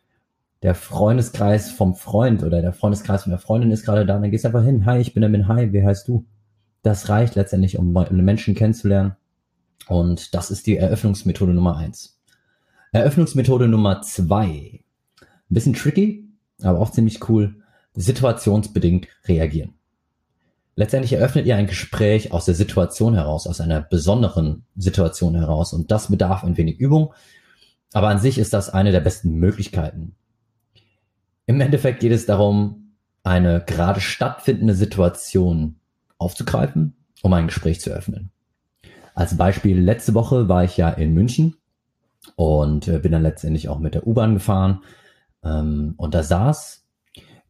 der 0.62 0.76
Freundeskreis 0.76 1.72
vom 1.72 1.96
Freund 1.96 2.44
oder 2.44 2.62
der 2.62 2.72
Freundeskreis 2.72 3.24
von 3.24 3.30
der 3.30 3.40
Freundin 3.40 3.72
ist 3.72 3.84
gerade 3.84 4.06
da, 4.06 4.16
dann 4.16 4.30
gehst 4.30 4.44
du 4.44 4.48
einfach 4.48 4.62
hin. 4.62 4.86
Hi, 4.86 5.00
ich 5.00 5.12
bin 5.12 5.22
der 5.22 5.30
Min. 5.30 5.48
Hi, 5.48 5.72
wie 5.72 5.82
heißt 5.82 6.06
du? 6.06 6.24
Das 6.84 7.08
reicht 7.08 7.34
letztendlich, 7.34 7.78
um 7.78 7.92
Menschen 7.92 8.54
kennenzulernen. 8.54 9.16
Und 9.88 10.34
das 10.34 10.50
ist 10.50 10.66
die 10.66 10.76
Eröffnungsmethode 10.76 11.52
Nummer 11.52 11.76
eins. 11.76 12.20
Eröffnungsmethode 12.92 13.68
Nummer 13.68 14.02
zwei. 14.02 14.84
Ein 15.20 15.54
bisschen 15.54 15.74
tricky, 15.74 16.28
aber 16.62 16.78
auch 16.78 16.90
ziemlich 16.90 17.28
cool. 17.28 17.56
Situationsbedingt 17.94 19.08
reagieren. 19.26 19.74
Letztendlich 20.76 21.12
eröffnet 21.12 21.46
ihr 21.46 21.56
ein 21.56 21.66
Gespräch 21.66 22.32
aus 22.32 22.44
der 22.44 22.54
Situation 22.54 23.14
heraus, 23.14 23.46
aus 23.46 23.60
einer 23.60 23.80
besonderen 23.80 24.64
Situation 24.76 25.34
heraus. 25.34 25.72
Und 25.72 25.90
das 25.90 26.08
bedarf 26.08 26.44
ein 26.44 26.56
wenig 26.56 26.78
Übung. 26.78 27.12
Aber 27.92 28.08
an 28.08 28.18
sich 28.18 28.38
ist 28.38 28.52
das 28.52 28.70
eine 28.70 28.92
der 28.92 29.00
besten 29.00 29.34
Möglichkeiten. 29.34 30.14
Im 31.46 31.60
Endeffekt 31.60 32.00
geht 32.00 32.12
es 32.12 32.26
darum, 32.26 32.92
eine 33.24 33.62
gerade 33.64 34.00
stattfindende 34.00 34.74
Situation 34.74 35.76
aufzugreifen, 36.16 36.96
um 37.22 37.32
ein 37.32 37.48
Gespräch 37.48 37.80
zu 37.80 37.90
öffnen. 37.90 38.30
Als 39.20 39.36
Beispiel, 39.36 39.78
letzte 39.78 40.14
Woche 40.14 40.48
war 40.48 40.64
ich 40.64 40.78
ja 40.78 40.88
in 40.88 41.12
München 41.12 41.56
und 42.36 42.88
äh, 42.88 43.00
bin 43.00 43.12
dann 43.12 43.20
letztendlich 43.20 43.68
auch 43.68 43.78
mit 43.78 43.92
der 43.92 44.06
U-Bahn 44.06 44.32
gefahren. 44.32 44.80
Ähm, 45.44 45.92
und 45.98 46.14
da 46.14 46.22
saß 46.22 46.86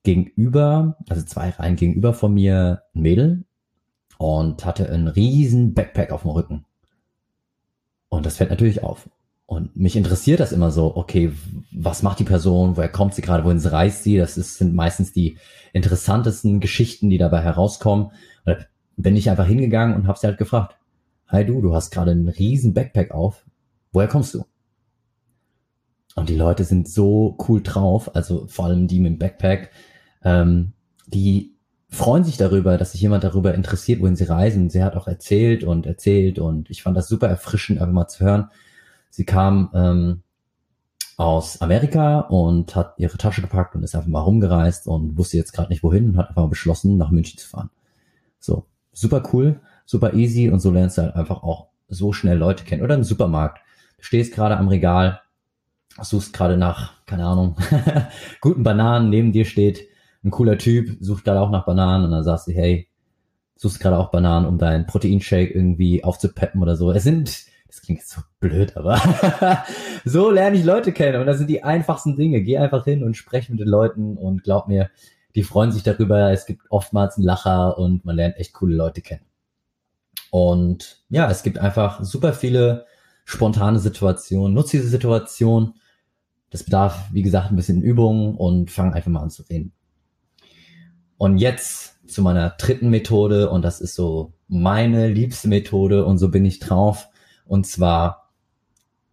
gegenüber, 0.02 0.96
also 1.08 1.24
zwei 1.24 1.50
Reihen 1.50 1.76
gegenüber 1.76 2.12
von 2.12 2.34
mir, 2.34 2.82
ein 2.92 3.02
Mädel 3.02 3.44
und 4.18 4.64
hatte 4.64 4.90
einen 4.90 5.06
riesen 5.06 5.72
Backpack 5.72 6.10
auf 6.10 6.22
dem 6.22 6.32
Rücken. 6.32 6.64
Und 8.08 8.26
das 8.26 8.38
fällt 8.38 8.50
natürlich 8.50 8.82
auf. 8.82 9.08
Und 9.46 9.76
mich 9.76 9.94
interessiert 9.94 10.40
das 10.40 10.50
immer 10.50 10.72
so, 10.72 10.96
okay, 10.96 11.32
was 11.70 12.02
macht 12.02 12.18
die 12.18 12.24
Person, 12.24 12.76
woher 12.76 12.88
kommt 12.88 13.14
sie 13.14 13.22
gerade, 13.22 13.44
wohin 13.44 13.60
reist 13.60 14.02
sie? 14.02 14.16
Das 14.16 14.36
ist, 14.36 14.58
sind 14.58 14.74
meistens 14.74 15.12
die 15.12 15.38
interessantesten 15.72 16.58
Geschichten, 16.58 17.10
die 17.10 17.18
dabei 17.18 17.42
herauskommen. 17.42 18.06
Und 18.44 18.56
da 18.56 18.56
bin 18.96 19.14
ich 19.14 19.30
einfach 19.30 19.46
hingegangen 19.46 19.94
und 19.94 20.08
habe 20.08 20.18
sie 20.18 20.26
halt 20.26 20.36
gefragt, 20.36 20.74
hi 21.30 21.44
du, 21.44 21.60
du 21.60 21.74
hast 21.74 21.90
gerade 21.90 22.10
einen 22.10 22.28
riesen 22.28 22.74
Backpack 22.74 23.12
auf, 23.12 23.44
woher 23.92 24.08
kommst 24.08 24.34
du? 24.34 24.44
Und 26.16 26.28
die 26.28 26.36
Leute 26.36 26.64
sind 26.64 26.88
so 26.88 27.36
cool 27.48 27.62
drauf, 27.62 28.14
also 28.16 28.46
vor 28.48 28.66
allem 28.66 28.88
die 28.88 29.00
mit 29.00 29.12
dem 29.12 29.18
Backpack, 29.18 29.70
ähm, 30.24 30.72
die 31.06 31.54
freuen 31.88 32.24
sich 32.24 32.36
darüber, 32.36 32.78
dass 32.78 32.92
sich 32.92 33.00
jemand 33.00 33.24
darüber 33.24 33.54
interessiert, 33.54 34.00
wohin 34.00 34.16
sie 34.16 34.24
reisen. 34.24 34.70
Sie 34.70 34.82
hat 34.82 34.96
auch 34.96 35.08
erzählt 35.08 35.64
und 35.64 35.86
erzählt 35.86 36.38
und 36.38 36.70
ich 36.70 36.82
fand 36.82 36.96
das 36.96 37.08
super 37.08 37.28
erfrischend, 37.28 37.80
einfach 37.80 37.92
mal 37.92 38.08
zu 38.08 38.24
hören. 38.24 38.50
Sie 39.10 39.24
kam 39.24 39.70
ähm, 39.74 40.22
aus 41.16 41.60
Amerika 41.60 42.20
und 42.20 42.76
hat 42.76 42.94
ihre 42.98 43.18
Tasche 43.18 43.40
gepackt 43.40 43.74
und 43.74 43.82
ist 43.82 43.94
einfach 43.94 44.08
mal 44.08 44.20
rumgereist 44.20 44.86
und 44.86 45.18
wusste 45.18 45.36
jetzt 45.36 45.52
gerade 45.52 45.70
nicht 45.70 45.82
wohin 45.82 46.10
und 46.10 46.16
hat 46.16 46.28
einfach 46.28 46.42
mal 46.42 46.48
beschlossen, 46.48 46.96
nach 46.96 47.10
München 47.10 47.38
zu 47.38 47.48
fahren. 47.48 47.70
So, 48.38 48.66
super 48.92 49.22
cool, 49.32 49.60
super 49.90 50.14
easy 50.14 50.48
und 50.48 50.60
so 50.60 50.70
lernst 50.70 50.98
du 50.98 51.02
halt 51.02 51.16
einfach 51.16 51.42
auch 51.42 51.66
so 51.88 52.12
schnell 52.12 52.38
Leute 52.38 52.62
kennen. 52.64 52.82
Oder 52.82 52.94
im 52.94 53.02
Supermarkt. 53.02 53.58
Du 53.98 54.04
stehst 54.04 54.32
gerade 54.32 54.56
am 54.56 54.68
Regal, 54.68 55.20
suchst 56.00 56.32
gerade 56.32 56.56
nach, 56.56 57.04
keine 57.06 57.26
Ahnung, 57.26 57.56
guten 58.40 58.62
Bananen, 58.62 59.10
neben 59.10 59.32
dir 59.32 59.44
steht 59.44 59.88
ein 60.22 60.30
cooler 60.30 60.58
Typ, 60.58 60.96
sucht 61.00 61.24
gerade 61.24 61.40
auch 61.40 61.50
nach 61.50 61.64
Bananen 61.64 62.04
und 62.04 62.12
dann 62.12 62.22
sagst 62.22 62.46
du, 62.46 62.52
hey, 62.52 62.88
suchst 63.56 63.80
gerade 63.80 63.98
auch 63.98 64.12
Bananen, 64.12 64.46
um 64.46 64.58
deinen 64.58 64.86
Proteinshake 64.86 65.52
irgendwie 65.52 66.04
aufzupeppen 66.04 66.62
oder 66.62 66.76
so. 66.76 66.92
Es 66.92 67.02
sind, 67.02 67.46
das 67.66 67.82
klingt 67.82 67.98
jetzt 67.98 68.10
so 68.10 68.20
blöd, 68.38 68.76
aber 68.76 69.00
so 70.04 70.30
lerne 70.30 70.56
ich 70.56 70.64
Leute 70.64 70.92
kennen 70.92 71.20
und 71.20 71.26
das 71.26 71.38
sind 71.38 71.50
die 71.50 71.64
einfachsten 71.64 72.16
Dinge. 72.16 72.42
Geh 72.42 72.58
einfach 72.58 72.84
hin 72.84 73.02
und 73.02 73.16
sprech 73.16 73.50
mit 73.50 73.58
den 73.58 73.68
Leuten 73.68 74.16
und 74.16 74.44
glaub 74.44 74.68
mir, 74.68 74.88
die 75.34 75.42
freuen 75.42 75.72
sich 75.72 75.82
darüber. 75.82 76.30
Es 76.30 76.46
gibt 76.46 76.62
oftmals 76.70 77.16
einen 77.16 77.26
Lacher 77.26 77.76
und 77.76 78.04
man 78.04 78.14
lernt 78.14 78.36
echt 78.36 78.52
coole 78.52 78.76
Leute 78.76 79.00
kennen. 79.00 79.29
Und 80.30 81.02
ja, 81.08 81.30
es 81.30 81.42
gibt 81.42 81.58
einfach 81.58 82.02
super 82.02 82.32
viele 82.32 82.86
spontane 83.24 83.78
Situationen. 83.78 84.54
Nutze 84.54 84.78
diese 84.78 84.88
Situation. 84.88 85.74
Das 86.50 86.64
bedarf, 86.64 87.08
wie 87.12 87.22
gesagt, 87.22 87.50
ein 87.50 87.56
bisschen 87.56 87.82
Übung 87.82 88.36
und 88.36 88.70
fang 88.70 88.92
einfach 88.92 89.10
mal 89.10 89.22
an 89.22 89.30
zu 89.30 89.42
reden. 89.44 89.72
Und 91.16 91.38
jetzt 91.38 91.96
zu 92.08 92.22
meiner 92.22 92.50
dritten 92.50 92.90
Methode 92.90 93.50
und 93.50 93.62
das 93.62 93.80
ist 93.80 93.94
so 93.94 94.32
meine 94.48 95.08
liebste 95.08 95.48
Methode 95.48 96.04
und 96.04 96.18
so 96.18 96.30
bin 96.30 96.44
ich 96.44 96.58
drauf. 96.58 97.08
Und 97.46 97.66
zwar 97.66 98.32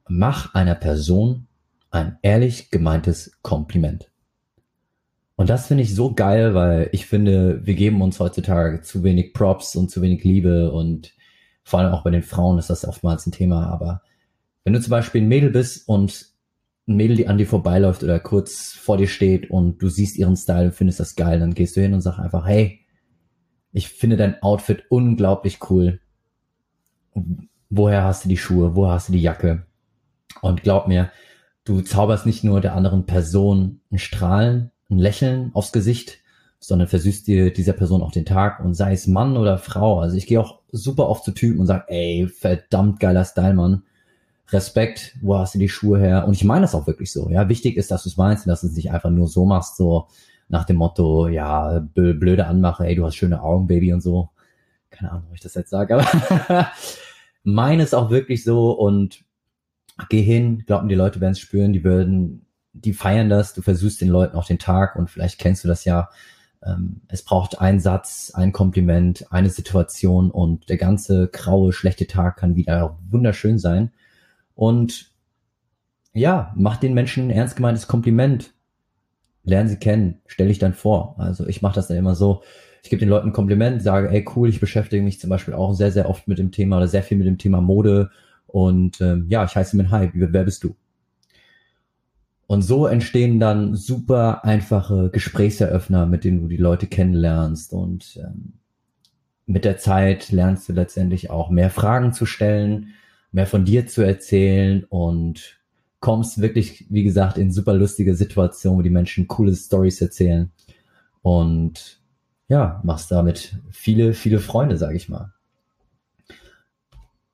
mach 0.08 0.54
einer 0.56 0.76
Person 0.76 1.48
ein 1.92 2.18
ehrlich 2.22 2.72
gemeintes 2.72 3.38
Kompliment. 3.42 4.10
Und 5.38 5.52
das 5.52 5.68
finde 5.68 5.84
ich 5.84 5.94
so 5.94 6.14
geil, 6.16 6.56
weil 6.56 6.90
ich 6.92 7.06
finde, 7.06 7.64
wir 7.64 7.76
geben 7.76 8.02
uns 8.02 8.20
heutzutage 8.20 8.82
zu 8.82 9.04
wenig 9.04 9.34
Props 9.34 9.76
und 9.76 9.90
zu 9.92 10.02
wenig 10.02 10.24
Liebe 10.24 10.72
und 10.72 11.14
vor 11.64 11.80
allem 11.80 11.94
auch 11.94 12.04
bei 12.04 12.10
den 12.10 12.24
Frauen 12.24 12.58
ist 12.58 12.72
das 12.72 12.86
oftmals 12.86 13.28
ein 13.28 13.32
Thema. 13.32 13.68
Aber 13.68 14.02
wenn 14.64 14.74
du 14.74 14.82
zum 14.82 14.90
Beispiel 14.90 15.22
ein 15.22 15.28
Mädel 15.28 15.52
bist 15.52 15.88
und 15.88 16.26
ein 16.88 16.96
Mädel, 16.96 17.16
die 17.16 17.28
an 17.28 17.38
dir 17.38 17.46
vorbeiläuft 17.46 18.04
oder 18.04 18.20
kurz 18.20 18.72
vor 18.72 18.98
dir 18.98 19.08
steht 19.08 19.52
und 19.52 19.80
du 19.80 19.90
siehst 19.90 20.18
ihren 20.18 20.36
Style 20.36 20.66
und 20.66 20.74
findest 20.74 21.00
das 21.00 21.16
geil, 21.16 21.40
dann 21.40 21.54
gehst 21.54 21.78
du 21.78 21.82
hin 21.82 21.94
und 21.94 22.02
sagst 22.02 22.20
einfach, 22.20 22.48
hey, 22.48 22.80
ich 23.72 23.90
finde 23.90 24.18
dein 24.18 24.42
Outfit 24.42 24.86
unglaublich 24.90 25.60
cool. 25.70 26.00
Woher 27.70 28.06
hast 28.06 28.26
du 28.26 28.30
die 28.30 28.38
Schuhe? 28.38 28.76
Woher 28.76 28.94
hast 28.94 29.10
du 29.10 29.14
die 29.14 29.22
Jacke? 29.22 29.68
Und 30.42 30.64
glaub 30.64 30.88
mir, 30.88 31.12
du 31.64 31.82
zauberst 31.82 32.26
nicht 32.26 32.44
nur 32.44 32.60
der 32.60 32.74
anderen 32.74 33.06
Person 33.06 33.82
ein 33.92 34.00
Strahlen, 34.00 34.72
ein 34.90 34.98
Lächeln 34.98 35.52
aufs 35.54 35.72
Gesicht, 35.72 36.20
sondern 36.60 36.88
versüßt 36.88 37.28
dir 37.28 37.52
dieser 37.52 37.74
Person 37.74 38.02
auch 38.02 38.12
den 38.12 38.26
Tag 38.26 38.60
und 38.60 38.74
sei 38.74 38.94
es 38.94 39.08
Mann 39.08 39.38
oder 39.38 39.58
Frau. 39.58 40.00
Also 40.00 40.18
ich 40.18 40.26
gehe 40.26 40.40
auch 40.40 40.60
super 40.72 41.08
oft 41.10 41.24
zu 41.24 41.32
Typen 41.32 41.60
und 41.60 41.68
sag, 41.68 41.86
ey, 41.90 42.28
verdammt 42.28 43.00
geiler 43.00 43.26
Style, 43.26 43.54
Mann. 43.54 43.84
Respekt, 44.50 45.16
wo 45.22 45.38
hast 45.38 45.56
du 45.56 45.60
die 45.60 45.70
Schuhe 45.70 46.00
her? 46.00 46.26
Und 46.26 46.34
ich 46.34 46.44
meine 46.46 46.62
das 46.62 46.74
auch 46.74 46.88
wirklich 46.88 47.12
so. 47.12 47.30
Ja, 47.30 47.50
wichtig 47.50 47.76
ist, 47.76 47.92
dass 47.92 48.04
du 48.04 48.10
es 48.10 48.18
meinst 48.18 48.46
und 48.46 48.50
dass 48.50 48.62
du 48.62 48.68
es 48.68 48.76
nicht 48.76 48.92
einfach 48.92 49.10
nur 49.10 49.28
so 49.28 49.46
machst, 49.46 49.76
so 49.76 50.08
nach 50.48 50.64
dem 50.64 50.78
Motto, 50.78 51.28
ja, 51.28 51.80
blöde 51.94 52.48
Anmache, 52.48 52.86
ey, 52.86 52.96
du 52.96 53.06
hast 53.06 53.16
schöne 53.16 53.42
Augen, 53.42 53.68
Baby 53.68 53.92
und 53.94 54.02
so. 54.02 54.30
Keine 54.90 55.12
Ahnung, 55.12 55.26
ob 55.30 55.36
ich 55.36 55.42
das 55.42 55.54
jetzt 55.56 55.70
sage, 55.70 55.96
aber 55.96 56.72
meine 57.44 57.84
es 57.84 57.94
auch 57.94 58.10
wirklich 58.10 58.46
so 58.46 58.72
und 58.72 59.26
geh 60.10 60.22
hin, 60.22 60.64
glauben 60.66 60.88
die 60.88 60.96
Leute 60.96 61.20
werden 61.20 61.34
es 61.34 61.40
spüren, 61.40 61.74
die 61.74 61.84
würden, 61.84 62.47
die 62.82 62.94
feiern 62.94 63.30
das, 63.30 63.54
du 63.54 63.62
versuchst 63.62 64.02
den 64.02 64.10
Leuten 64.10 64.36
auch 64.36 64.46
den 64.46 64.60
Tag 64.60 64.96
und 64.96 65.10
vielleicht 65.10 65.40
kennst 65.40 65.64
du 65.64 65.68
das 65.68 65.86
ja. 65.86 66.10
Ähm, 66.66 67.02
es 67.08 67.24
braucht 67.24 67.60
einen 67.60 67.80
Satz, 67.80 68.32
ein 68.34 68.52
Kompliment, 68.52 69.26
eine 69.32 69.50
Situation 69.50 70.32
und 70.32 70.70
der 70.70 70.78
ganze 70.78 71.28
graue, 71.28 71.74
schlechte 71.74 72.08
Tag 72.08 72.38
kann 72.38 72.56
wieder 72.56 72.98
wunderschön 73.10 73.60
sein. 73.60 73.92
Und 74.56 75.12
ja, 76.14 76.52
mach 76.56 76.78
den 76.78 76.94
Menschen 76.94 77.28
ein 77.28 77.32
ernst 77.32 77.56
gemeintes 77.56 77.88
Kompliment. 77.88 78.54
Lern 79.44 79.68
sie 79.68 79.78
kennen, 79.78 80.22
stell 80.26 80.48
dich 80.48 80.60
dann 80.60 80.74
vor. 80.74 81.16
Also 81.20 81.48
ich 81.48 81.62
mache 81.62 81.76
das 81.76 81.88
dann 81.88 81.98
immer 81.98 82.16
so. 82.16 82.42
Ich 82.84 82.90
gebe 82.90 83.00
den 83.00 83.10
Leuten 83.10 83.30
ein 83.30 83.34
Kompliment, 83.34 83.82
sage, 83.82 84.10
ey 84.10 84.26
cool, 84.36 84.50
ich 84.50 84.60
beschäftige 84.60 85.04
mich 85.04 85.20
zum 85.20 85.30
Beispiel 85.30 85.54
auch 85.54 85.74
sehr, 85.74 85.92
sehr 85.92 86.10
oft 86.10 86.28
mit 86.28 86.40
dem 86.40 86.52
Thema 86.52 86.78
oder 86.78 86.88
sehr 86.88 87.04
viel 87.04 87.18
mit 87.18 87.28
dem 87.28 87.38
Thema 87.38 87.62
Mode. 87.62 88.10
Und 88.48 89.00
ähm, 89.02 89.28
ja, 89.30 89.46
ich 89.46 89.56
heiße 89.56 89.78
Min 89.78 89.92
Hype, 89.92 90.12
wer 90.14 90.44
bist 90.44 90.64
du? 90.64 90.76
Und 92.48 92.62
so 92.62 92.88
entstehen 92.88 93.40
dann 93.40 93.76
super 93.76 94.46
einfache 94.46 95.10
Gesprächseröffner, 95.10 96.06
mit 96.06 96.24
denen 96.24 96.42
du 96.42 96.48
die 96.48 96.58
Leute 96.58 96.88
kennenlernst. 96.88 97.74
Und 97.74 98.18
ähm, 98.24 98.54
mit 99.46 99.66
der 99.66 99.78
Zeit 99.78 100.32
lernst 100.32 100.70
du 100.70 100.74
letztendlich 100.74 101.30
auch 101.30 101.50
mehr 101.50 101.70
Fragen 101.70 102.14
zu 102.14 102.26
stellen, 102.26 102.94
mehr 103.34 103.48
von 103.48 103.66
dir 103.66 103.86
zu 103.86 104.02
erzählen 104.02 104.86
und 104.86 105.60
kommst 106.00 106.42
wirklich, 106.42 106.86
wie 106.90 107.04
gesagt, 107.04 107.38
in 107.38 107.52
super 107.52 107.74
lustige 107.74 108.16
Situationen, 108.16 108.80
wo 108.80 108.82
die 108.82 108.90
Menschen 108.90 109.28
coole 109.28 109.54
Stories 109.54 110.00
erzählen 110.02 110.52
und 111.22 112.00
ja, 112.48 112.80
machst 112.84 113.12
damit 113.12 113.58
viele, 113.72 114.14
viele 114.14 114.40
Freunde, 114.40 114.78
sage 114.78 114.96
ich 114.96 115.10
mal. 115.10 115.34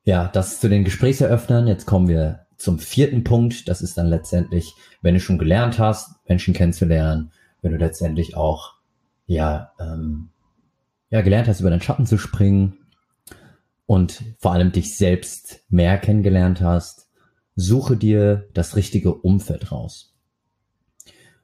Ja, 0.06 0.28
das 0.28 0.60
zu 0.60 0.70
den 0.70 0.84
Gesprächseröffnern. 0.84 1.68
Jetzt 1.68 1.86
kommen 1.86 2.08
wir 2.08 2.43
zum 2.58 2.80
vierten 2.80 3.24
Punkt. 3.24 3.68
Das 3.68 3.82
ist 3.82 3.98
dann 3.98 4.08
letztendlich, 4.08 4.74
wenn 5.02 5.14
du 5.14 5.20
schon 5.20 5.38
gelernt 5.38 5.80
hast, 5.80 6.16
Menschen 6.28 6.54
kennenzulernen, 6.54 7.32
wenn 7.62 7.72
du 7.72 7.78
letztendlich 7.78 8.36
auch 8.36 8.76
ja, 9.26 9.72
ähm, 9.80 10.30
ja 11.10 11.22
gelernt 11.22 11.48
hast, 11.48 11.62
über 11.62 11.70
deinen 11.70 11.82
Schatten 11.82 12.06
zu 12.06 12.18
springen, 12.18 12.78
und 13.86 14.24
vor 14.40 14.54
allem 14.54 14.72
dich 14.72 14.96
selbst 14.96 15.64
mehr 15.70 15.98
kennengelernt 15.98 16.62
hast, 16.62 17.10
suche 17.56 17.98
dir 17.98 18.48
das 18.54 18.76
richtige 18.76 19.14
Umfeld 19.14 19.72
raus. 19.72 20.16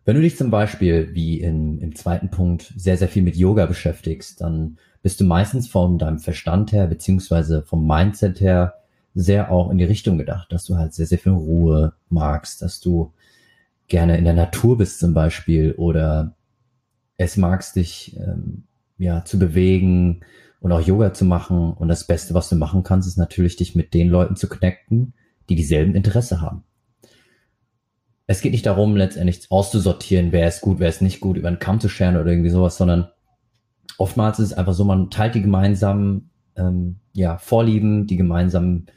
Wenn 0.05 0.15
du 0.15 0.21
dich 0.21 0.37
zum 0.37 0.49
Beispiel, 0.49 1.13
wie 1.13 1.39
in, 1.39 1.79
im 1.79 1.95
zweiten 1.95 2.31
Punkt, 2.31 2.73
sehr, 2.75 2.97
sehr 2.97 3.09
viel 3.09 3.21
mit 3.21 3.35
Yoga 3.35 3.65
beschäftigst, 3.67 4.41
dann 4.41 4.79
bist 5.03 5.19
du 5.19 5.25
meistens 5.25 5.67
von 5.67 5.99
deinem 5.99 6.19
Verstand 6.19 6.71
her, 6.71 6.87
beziehungsweise 6.87 7.61
vom 7.61 7.85
Mindset 7.85 8.41
her, 8.41 8.73
sehr 9.15 9.51
auch 9.51 9.69
in 9.69 9.77
die 9.77 9.85
Richtung 9.85 10.17
gedacht, 10.17 10.51
dass 10.51 10.65
du 10.65 10.77
halt 10.77 10.93
sehr, 10.93 11.05
sehr 11.05 11.17
viel 11.17 11.31
Ruhe 11.31 11.93
magst, 12.09 12.61
dass 12.61 12.79
du 12.79 13.13
gerne 13.87 14.17
in 14.17 14.25
der 14.25 14.33
Natur 14.33 14.77
bist 14.77 14.99
zum 14.99 15.13
Beispiel 15.13 15.73
oder 15.73 16.35
es 17.17 17.35
magst 17.35 17.75
dich 17.75 18.15
ähm, 18.17 18.63
ja 18.97 19.25
zu 19.25 19.39
bewegen 19.39 20.21
und 20.61 20.71
auch 20.71 20.81
Yoga 20.81 21.13
zu 21.13 21.25
machen 21.25 21.73
und 21.73 21.87
das 21.87 22.05
Beste, 22.05 22.33
was 22.33 22.49
du 22.49 22.55
machen 22.55 22.83
kannst, 22.83 23.07
ist 23.07 23.17
natürlich 23.17 23.55
dich 23.55 23.75
mit 23.75 23.93
den 23.93 24.09
Leuten 24.09 24.35
zu 24.35 24.47
connecten, 24.47 25.13
die 25.49 25.55
dieselben 25.55 25.95
Interesse 25.95 26.41
haben. 26.41 26.63
Es 28.27 28.41
geht 28.41 28.51
nicht 28.51 28.67
darum, 28.67 28.95
letztendlich 28.95 29.47
auszusortieren, 29.49 30.31
wer 30.31 30.47
ist 30.47 30.61
gut, 30.61 30.79
wer 30.79 30.89
ist 30.89 31.01
nicht 31.01 31.19
gut, 31.19 31.35
über 31.37 31.47
einen 31.47 31.59
Kamm 31.59 31.79
zu 31.79 31.89
scheren 31.89 32.15
oder 32.15 32.29
irgendwie 32.29 32.51
sowas, 32.51 32.77
sondern 32.77 33.09
oftmals 33.97 34.39
ist 34.39 34.51
es 34.51 34.53
einfach 34.53 34.73
so, 34.73 34.83
man 34.83 35.09
teilt 35.09 35.33
die 35.33 35.41
gemeinsamen 35.41 36.28
ähm, 36.59 36.97
ja, 37.13 37.37
Vorlieben, 37.37 38.05
die 38.07 38.17
gemeinsamen 38.17 38.87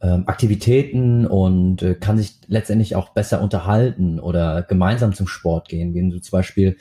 ähm, 0.00 0.24
Aktivitäten 0.26 1.26
und 1.26 1.82
äh, 1.82 1.94
kann 1.94 2.18
sich 2.18 2.38
letztendlich 2.46 2.94
auch 2.94 3.10
besser 3.10 3.40
unterhalten 3.40 4.20
oder 4.20 4.62
gemeinsam 4.62 5.14
zum 5.14 5.26
Sport 5.26 5.68
gehen. 5.68 5.94
Wenn 5.94 6.10
du 6.10 6.20
zum 6.20 6.38
Beispiel 6.38 6.76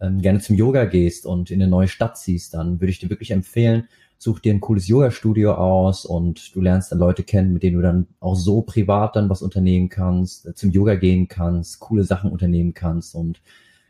ähm, 0.00 0.20
gerne 0.20 0.40
zum 0.40 0.56
Yoga 0.56 0.84
gehst 0.84 1.26
und 1.26 1.50
in 1.50 1.60
eine 1.60 1.70
neue 1.70 1.88
Stadt 1.88 2.16
ziehst, 2.16 2.54
dann 2.54 2.80
würde 2.80 2.90
ich 2.90 3.00
dir 3.00 3.10
wirklich 3.10 3.32
empfehlen, 3.32 3.88
such 4.16 4.40
dir 4.40 4.52
ein 4.52 4.60
cooles 4.60 4.88
Yoga-Studio 4.88 5.54
aus 5.54 6.04
und 6.04 6.54
du 6.54 6.60
lernst 6.60 6.92
dann 6.92 6.98
Leute 6.98 7.22
kennen, 7.24 7.52
mit 7.52 7.62
denen 7.62 7.76
du 7.76 7.82
dann 7.82 8.06
auch 8.20 8.36
so 8.36 8.62
privat 8.62 9.16
dann 9.16 9.28
was 9.28 9.42
unternehmen 9.42 9.88
kannst, 9.88 10.46
äh, 10.46 10.54
zum 10.54 10.70
Yoga 10.70 10.94
gehen 10.94 11.28
kannst, 11.28 11.80
coole 11.80 12.04
Sachen 12.04 12.30
unternehmen 12.30 12.74
kannst 12.74 13.14
und 13.14 13.40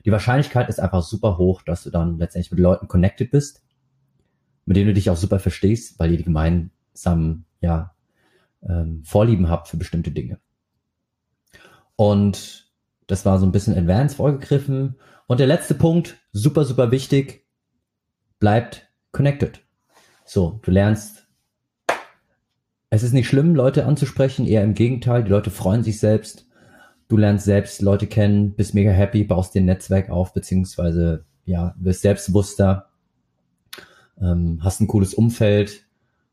die 0.05 0.13
Wahrscheinlichkeit 0.13 0.69
ist 0.71 0.81
einfach 0.81 1.03
super 1.03 1.37
hoch, 1.37 1.61
dass 1.63 1.83
du 1.83 1.91
dann 1.91 2.19
letztendlich 2.19 2.51
mit 2.53 2.61
Leuten 2.61 2.89
connected 2.89 3.31
bist, 3.31 3.63
mit 4.69 4.77
denen 4.77 4.89
du 4.89 4.93
dich 4.93 5.09
auch 5.09 5.17
super 5.17 5.39
verstehst, 5.39 5.99
weil 5.99 6.11
ihr 6.11 6.19
die 6.19 6.25
gemeinsamen 6.25 7.47
ja, 7.63 7.95
ähm, 8.63 9.03
Vorlieben 9.03 9.49
habt 9.49 9.67
für 9.67 9.79
bestimmte 9.79 10.11
Dinge. 10.11 10.41
Und 11.97 12.71
das 13.07 13.25
war 13.25 13.39
so 13.39 13.47
ein 13.47 13.53
bisschen 13.53 13.79
advanced 13.79 14.19
vorgegriffen. 14.19 14.97
Und 15.27 15.41
der 15.41 15.47
letzte 15.47 15.75
Punkt, 15.75 16.19
super, 16.33 16.67
super 16.67 16.91
wichtig, 16.91 17.47
bleibt 18.41 18.93
connected. 19.11 19.61
So, 20.27 20.61
du 20.63 20.71
lernst, 20.71 21.27
es 22.91 23.03
ist 23.03 23.15
nicht 23.15 23.27
schlimm, 23.27 23.55
Leute 23.55 23.87
anzusprechen, 23.87 24.47
eher 24.47 24.65
im 24.65 24.75
Gegenteil, 24.75 25.25
die 25.25 25.31
Leute 25.31 25.51
freuen 25.51 25.83
sich 25.83 25.99
selbst. 25.99 26.47
Du 27.09 27.17
lernst 27.17 27.47
selbst 27.47 27.81
Leute 27.81 28.07
kennen, 28.07 28.53
bist 28.53 28.75
mega 28.75 28.91
happy, 28.91 29.25
baust 29.25 29.55
dir 29.55 29.63
ein 29.63 29.65
Netzwerk 29.65 30.11
auf, 30.11 30.35
beziehungsweise, 30.35 31.25
ja, 31.47 31.75
wirst 31.79 32.03
selbstbewusster, 32.03 32.88
ähm, 34.21 34.61
hast 34.63 34.81
ein 34.81 34.89
cooles 34.89 35.15
Umfeld, 35.15 35.89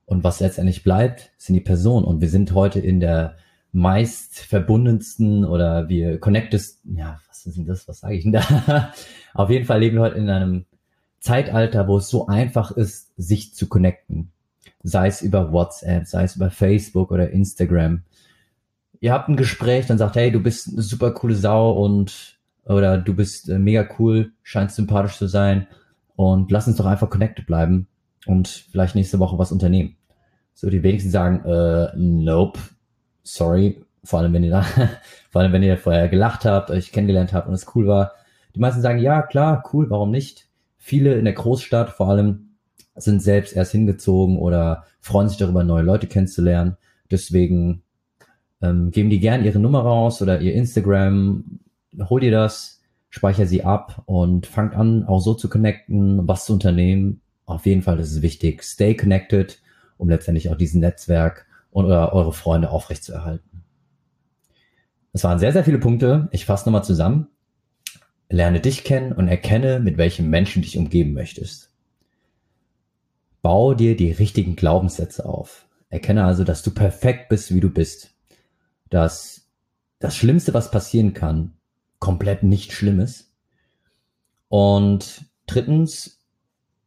und 0.05 0.23
was 0.23 0.39
letztendlich 0.39 0.83
bleibt, 0.83 1.31
sind 1.37 1.55
die 1.55 1.61
Personen. 1.61 2.05
Und 2.05 2.21
wir 2.21 2.29
sind 2.29 2.53
heute 2.53 2.79
in 2.79 2.99
der 2.99 3.35
meist 3.71 4.39
verbundensten 4.39 5.43
oder 5.43 5.89
wir 5.89 6.19
connectesten, 6.19 6.95
ja, 6.97 7.19
was 7.27 7.45
ist 7.45 7.57
denn 7.57 7.65
das, 7.65 7.87
was 7.87 7.99
sage 7.99 8.15
ich 8.15 8.23
denn 8.23 8.31
da? 8.31 8.93
Auf 9.33 9.49
jeden 9.49 9.65
Fall 9.65 9.79
leben 9.79 9.97
wir 9.97 10.03
heute 10.03 10.17
in 10.17 10.29
einem 10.29 10.65
Zeitalter, 11.19 11.87
wo 11.87 11.97
es 11.97 12.07
so 12.07 12.27
einfach 12.27 12.71
ist, 12.71 13.11
sich 13.17 13.53
zu 13.53 13.67
connecten. 13.67 14.31
Sei 14.83 15.07
es 15.07 15.21
über 15.21 15.51
WhatsApp, 15.51 16.05
sei 16.05 16.23
es 16.23 16.35
über 16.35 16.51
Facebook 16.51 17.11
oder 17.11 17.31
Instagram. 17.31 18.03
Ihr 18.99 19.11
habt 19.11 19.27
ein 19.27 19.35
Gespräch, 19.35 19.87
dann 19.87 19.97
sagt, 19.97 20.15
hey, 20.15 20.31
du 20.31 20.39
bist 20.39 20.69
eine 20.71 20.83
super 20.83 21.11
coole 21.11 21.35
Sau 21.35 21.71
und 21.71 22.37
oder 22.65 22.97
du 22.97 23.13
bist 23.13 23.49
äh, 23.49 23.59
mega 23.59 23.87
cool, 23.99 24.31
scheinst 24.41 24.75
sympathisch 24.75 25.17
zu 25.17 25.27
sein 25.27 25.67
und 26.15 26.51
lass 26.51 26.67
uns 26.67 26.77
doch 26.77 26.85
einfach 26.85 27.09
connected 27.09 27.45
bleiben 27.45 27.87
und 28.25 28.47
vielleicht 28.47 28.95
nächste 28.95 29.19
Woche 29.19 29.37
was 29.37 29.51
unternehmen. 29.51 29.95
So, 30.53 30.69
die 30.69 30.83
wenigsten 30.83 31.09
sagen, 31.09 31.43
äh, 31.45 31.91
nope, 31.95 32.59
sorry, 33.23 33.83
vor 34.03 34.19
allem 34.19 34.33
wenn 34.33 34.43
ihr 34.43 34.51
da, 34.51 34.65
vor 35.31 35.41
allem 35.41 35.51
wenn 35.51 35.63
ihr 35.63 35.77
vorher 35.77 36.07
gelacht 36.07 36.45
habt, 36.45 36.71
euch 36.71 36.91
kennengelernt 36.91 37.33
habt 37.33 37.47
und 37.47 37.53
es 37.53 37.75
cool 37.75 37.87
war. 37.87 38.13
Die 38.55 38.59
meisten 38.59 38.81
sagen, 38.81 38.99
ja, 38.99 39.21
klar, 39.21 39.63
cool, 39.73 39.89
warum 39.89 40.11
nicht? 40.11 40.47
Viele 40.77 41.15
in 41.15 41.25
der 41.25 41.33
Großstadt 41.33 41.89
vor 41.89 42.09
allem 42.09 42.55
sind 42.95 43.21
selbst 43.21 43.53
erst 43.53 43.73
hingezogen 43.73 44.37
oder 44.37 44.85
freuen 45.01 45.27
sich 45.27 45.37
darüber, 45.37 45.63
neue 45.63 45.83
Leute 45.83 46.07
kennenzulernen. 46.07 46.77
Deswegen 47.11 47.83
ähm, 48.61 48.91
geben 48.91 49.09
die 49.09 49.19
gern 49.19 49.43
ihre 49.43 49.59
Nummer 49.59 49.81
raus 49.81 50.21
oder 50.21 50.39
ihr 50.39 50.53
Instagram, 50.53 51.59
hol 52.09 52.21
dir 52.21 52.31
das, 52.31 52.81
speicher 53.15 53.45
sie 53.45 53.63
ab 53.63 54.03
und 54.07 54.45
fangt 54.45 54.75
an, 54.75 55.05
auch 55.05 55.21
so 55.21 55.35
zu 55.35 55.47
connecten, 55.47 56.27
was 56.27 56.43
zu 56.43 56.51
unternehmen, 56.51 57.21
auf 57.45 57.65
jeden 57.65 57.81
Fall 57.81 57.97
ist 58.01 58.11
es 58.11 58.21
wichtig. 58.21 58.61
Stay 58.61 58.93
connected, 58.93 59.61
um 59.95 60.09
letztendlich 60.09 60.49
auch 60.49 60.57
diesen 60.57 60.81
Netzwerk 60.81 61.45
und 61.71 61.85
eure 61.85 62.33
Freunde 62.33 62.71
aufrechtzuerhalten. 62.71 63.63
Das 65.13 65.23
waren 65.23 65.39
sehr, 65.39 65.53
sehr 65.53 65.63
viele 65.63 65.79
Punkte. 65.79 66.27
Ich 66.31 66.45
fasse 66.45 66.65
nochmal 66.65 66.83
zusammen. 66.83 67.29
Lerne 68.29 68.59
dich 68.59 68.83
kennen 68.83 69.13
und 69.13 69.29
erkenne, 69.29 69.79
mit 69.79 69.97
welchem 69.97 70.29
Menschen 70.29 70.61
dich 70.61 70.77
umgeben 70.77 71.13
möchtest. 71.13 71.71
Bau 73.41 73.75
dir 73.75 73.95
die 73.95 74.11
richtigen 74.11 74.57
Glaubenssätze 74.57 75.25
auf. 75.25 75.67
Erkenne 75.87 76.25
also, 76.25 76.43
dass 76.43 76.63
du 76.63 76.71
perfekt 76.71 77.29
bist, 77.29 77.55
wie 77.55 77.61
du 77.61 77.69
bist. 77.69 78.13
Dass 78.89 79.47
das 79.99 80.17
Schlimmste, 80.17 80.53
was 80.53 80.69
passieren 80.69 81.13
kann, 81.13 81.53
komplett 81.99 82.43
nicht 82.43 82.71
schlimm 82.71 82.99
ist. 82.99 83.31
Und 84.47 85.25
drittens, 85.47 86.19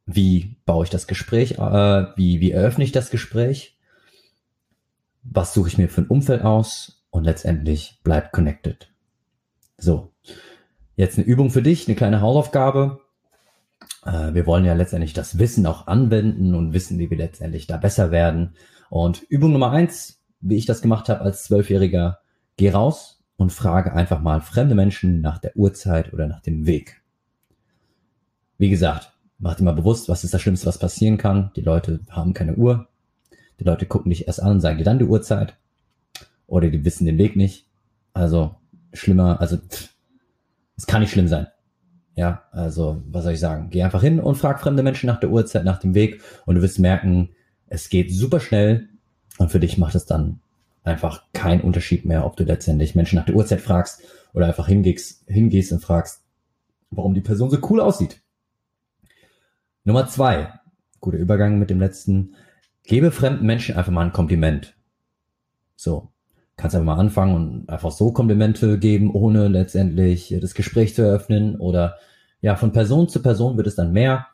wie 0.06 0.56
baue 0.64 0.84
ich 0.84 0.90
das 0.90 1.06
Gespräch, 1.06 1.58
äh, 1.58 2.06
wie, 2.16 2.40
wie 2.40 2.52
eröffne 2.52 2.84
ich 2.84 2.92
das 2.92 3.10
Gespräch, 3.10 3.78
was 5.22 5.54
suche 5.54 5.68
ich 5.68 5.78
mir 5.78 5.88
für 5.88 6.02
ein 6.02 6.06
Umfeld 6.06 6.42
aus 6.42 7.04
und 7.10 7.24
letztendlich 7.24 8.00
bleibt 8.02 8.32
connected. 8.32 8.90
So, 9.76 10.12
jetzt 10.96 11.18
eine 11.18 11.26
Übung 11.26 11.50
für 11.50 11.62
dich, 11.62 11.86
eine 11.86 11.96
kleine 11.96 12.20
Hausaufgabe. 12.20 13.00
Äh, 14.04 14.34
wir 14.34 14.46
wollen 14.46 14.64
ja 14.64 14.74
letztendlich 14.74 15.12
das 15.12 15.38
Wissen 15.38 15.66
auch 15.66 15.86
anwenden 15.86 16.54
und 16.54 16.72
wissen, 16.72 16.98
wie 16.98 17.10
wir 17.10 17.18
letztendlich 17.18 17.66
da 17.66 17.76
besser 17.76 18.10
werden. 18.10 18.54
Und 18.90 19.22
Übung 19.22 19.52
Nummer 19.52 19.70
eins, 19.70 20.22
wie 20.40 20.56
ich 20.56 20.66
das 20.66 20.80
gemacht 20.80 21.08
habe 21.08 21.20
als 21.20 21.44
Zwölfjähriger, 21.44 22.20
geh 22.56 22.70
raus 22.70 23.17
und 23.38 23.52
frage 23.52 23.94
einfach 23.94 24.20
mal 24.20 24.40
fremde 24.40 24.74
Menschen 24.74 25.20
nach 25.20 25.38
der 25.38 25.56
Uhrzeit 25.56 26.12
oder 26.12 26.26
nach 26.26 26.40
dem 26.40 26.66
Weg. 26.66 27.00
Wie 28.58 28.68
gesagt, 28.68 29.12
mach 29.38 29.54
dir 29.54 29.64
mal 29.64 29.72
bewusst, 29.72 30.08
was 30.08 30.24
ist 30.24 30.34
das 30.34 30.42
Schlimmste, 30.42 30.66
was 30.66 30.78
passieren 30.78 31.16
kann. 31.16 31.52
Die 31.54 31.62
Leute 31.62 32.00
haben 32.10 32.34
keine 32.34 32.56
Uhr. 32.56 32.88
Die 33.60 33.64
Leute 33.64 33.86
gucken 33.86 34.10
dich 34.10 34.26
erst 34.26 34.42
an 34.42 34.52
und 34.52 34.60
sagen 34.60 34.76
dir 34.76 34.84
dann 34.84 34.98
die 34.98 35.04
Uhrzeit. 35.04 35.56
Oder 36.48 36.68
die 36.68 36.84
wissen 36.84 37.06
den 37.06 37.16
Weg 37.16 37.36
nicht. 37.36 37.66
Also 38.12 38.56
schlimmer, 38.92 39.40
also 39.40 39.56
es 40.76 40.86
kann 40.86 41.00
nicht 41.00 41.12
schlimm 41.12 41.28
sein. 41.28 41.46
Ja, 42.16 42.42
also 42.50 43.00
was 43.06 43.22
soll 43.22 43.34
ich 43.34 43.40
sagen? 43.40 43.70
Geh 43.70 43.84
einfach 43.84 44.02
hin 44.02 44.18
und 44.18 44.34
frag 44.34 44.58
fremde 44.60 44.82
Menschen 44.82 45.06
nach 45.06 45.20
der 45.20 45.30
Uhrzeit, 45.30 45.64
nach 45.64 45.78
dem 45.78 45.94
Weg 45.94 46.20
und 46.44 46.56
du 46.56 46.62
wirst 46.62 46.80
merken, 46.80 47.28
es 47.68 47.88
geht 47.88 48.12
super 48.12 48.40
schnell 48.40 48.88
und 49.38 49.52
für 49.52 49.60
dich 49.60 49.78
macht 49.78 49.94
es 49.94 50.06
dann 50.06 50.40
einfach 50.88 51.24
keinen 51.32 51.60
Unterschied 51.60 52.04
mehr, 52.04 52.24
ob 52.24 52.36
du 52.36 52.44
letztendlich 52.44 52.94
Menschen 52.94 53.16
nach 53.16 53.26
der 53.26 53.34
Uhrzeit 53.34 53.60
fragst 53.60 54.02
oder 54.32 54.46
einfach 54.46 54.68
hingehst, 54.68 55.24
hingehst 55.26 55.72
und 55.72 55.80
fragst, 55.80 56.22
warum 56.90 57.14
die 57.14 57.20
Person 57.20 57.50
so 57.50 57.58
cool 57.70 57.80
aussieht. 57.80 58.20
Nummer 59.84 60.06
zwei, 60.06 60.52
guter 61.00 61.18
Übergang 61.18 61.58
mit 61.58 61.70
dem 61.70 61.80
letzten. 61.80 62.34
Gebe 62.84 63.10
fremden 63.10 63.46
Menschen 63.46 63.76
einfach 63.76 63.92
mal 63.92 64.04
ein 64.04 64.12
Kompliment. 64.12 64.74
So, 65.76 66.08
kannst 66.56 66.74
einfach 66.74 66.86
mal 66.86 67.00
anfangen 67.00 67.34
und 67.34 67.68
einfach 67.68 67.92
so 67.92 68.12
Komplimente 68.12 68.78
geben, 68.78 69.12
ohne 69.12 69.48
letztendlich 69.48 70.34
das 70.40 70.54
Gespräch 70.54 70.94
zu 70.94 71.02
eröffnen 71.02 71.56
oder 71.56 71.96
ja, 72.40 72.56
von 72.56 72.72
Person 72.72 73.08
zu 73.08 73.22
Person 73.22 73.56
wird 73.56 73.66
es 73.66 73.74
dann 73.74 73.92
mehr 73.92 74.26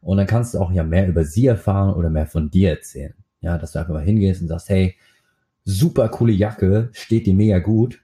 und 0.00 0.16
dann 0.16 0.26
kannst 0.26 0.54
du 0.54 0.58
auch 0.58 0.72
ja 0.72 0.82
mehr 0.82 1.08
über 1.08 1.24
sie 1.24 1.46
erfahren 1.46 1.94
oder 1.94 2.10
mehr 2.10 2.26
von 2.26 2.50
dir 2.50 2.70
erzählen. 2.70 3.14
Ja, 3.40 3.58
dass 3.58 3.72
du 3.72 3.80
einfach 3.80 3.94
mal 3.94 4.04
hingehst 4.04 4.40
und 4.42 4.48
sagst, 4.48 4.68
hey, 4.68 4.96
super 5.64 6.08
coole 6.08 6.32
Jacke, 6.32 6.90
steht 6.92 7.26
dir 7.26 7.34
mega 7.34 7.58
gut. 7.58 8.02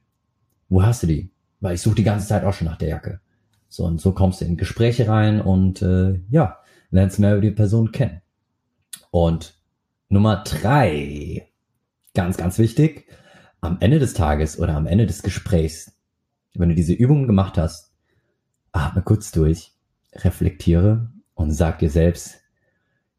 Wo 0.69 0.83
hast 0.83 1.03
du 1.03 1.07
die? 1.07 1.31
Weil 1.61 1.75
ich 1.75 1.83
suche 1.83 1.97
die 1.97 2.05
ganze 2.05 2.27
Zeit 2.27 2.45
auch 2.45 2.53
schon 2.53 2.67
nach 2.67 2.79
der 2.79 2.89
Jacke. 2.89 3.21
So, 3.69 3.85
und 3.85 4.01
so 4.01 4.13
kommst 4.13 4.41
du 4.41 4.45
in 4.45 4.57
Gespräche 4.57 5.09
rein 5.09 5.41
und 5.41 5.83
äh, 5.83 6.21
ja, 6.31 6.59
lernst 6.91 7.19
mehr 7.19 7.33
über 7.33 7.43
die 7.43 7.51
Person 7.51 7.93
kennen. 7.93 8.23
Und 9.11 9.59
Nummer 10.09 10.43
drei, 10.45 11.49
ganz, 12.15 12.37
ganz 12.37 12.59
wichtig, 12.59 13.07
am 13.61 13.79
Ende 13.81 13.99
des 13.99 14.15
Tages 14.15 14.59
oder 14.59 14.75
am 14.75 14.87
Ende 14.87 15.07
des 15.07 15.23
Gesprächs, 15.23 15.93
wenn 16.55 16.71
du 16.71 16.75
diese 16.75 16.95
Übungen 16.95 17.27
gemacht 17.27 17.59
hast, 17.59 17.93
atme 18.73 19.03
kurz 19.03 19.33
durch, 19.33 19.73
reflektiere 20.15 21.11
und 21.35 21.51
sag 21.51 21.79
dir 21.79 21.91
selbst, 21.91 22.41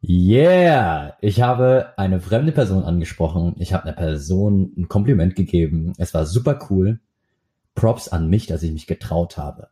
yeah, 0.01 1.17
ich 1.21 1.41
habe 1.41 1.93
eine 1.97 2.21
fremde 2.21 2.51
Person 2.51 2.83
angesprochen, 2.83 3.55
ich 3.59 3.73
habe 3.73 3.85
einer 3.85 3.93
Person 3.93 4.73
ein 4.77 4.87
Kompliment 4.87 5.35
gegeben, 5.35 5.93
es 5.97 6.13
war 6.13 6.25
super 6.25 6.59
cool, 6.69 6.99
Props 7.75 8.07
an 8.07 8.29
mich, 8.29 8.47
dass 8.47 8.63
ich 8.63 8.71
mich 8.71 8.87
getraut 8.87 9.37
habe. 9.37 9.69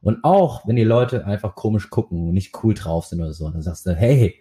Und 0.00 0.22
auch, 0.22 0.66
wenn 0.68 0.76
die 0.76 0.84
Leute 0.84 1.26
einfach 1.26 1.54
komisch 1.54 1.88
gucken 1.88 2.28
und 2.28 2.34
nicht 2.34 2.62
cool 2.62 2.74
drauf 2.74 3.06
sind 3.06 3.20
oder 3.20 3.32
so, 3.32 3.48
dann 3.48 3.62
sagst 3.62 3.86
du, 3.86 3.94
hey, 3.94 4.36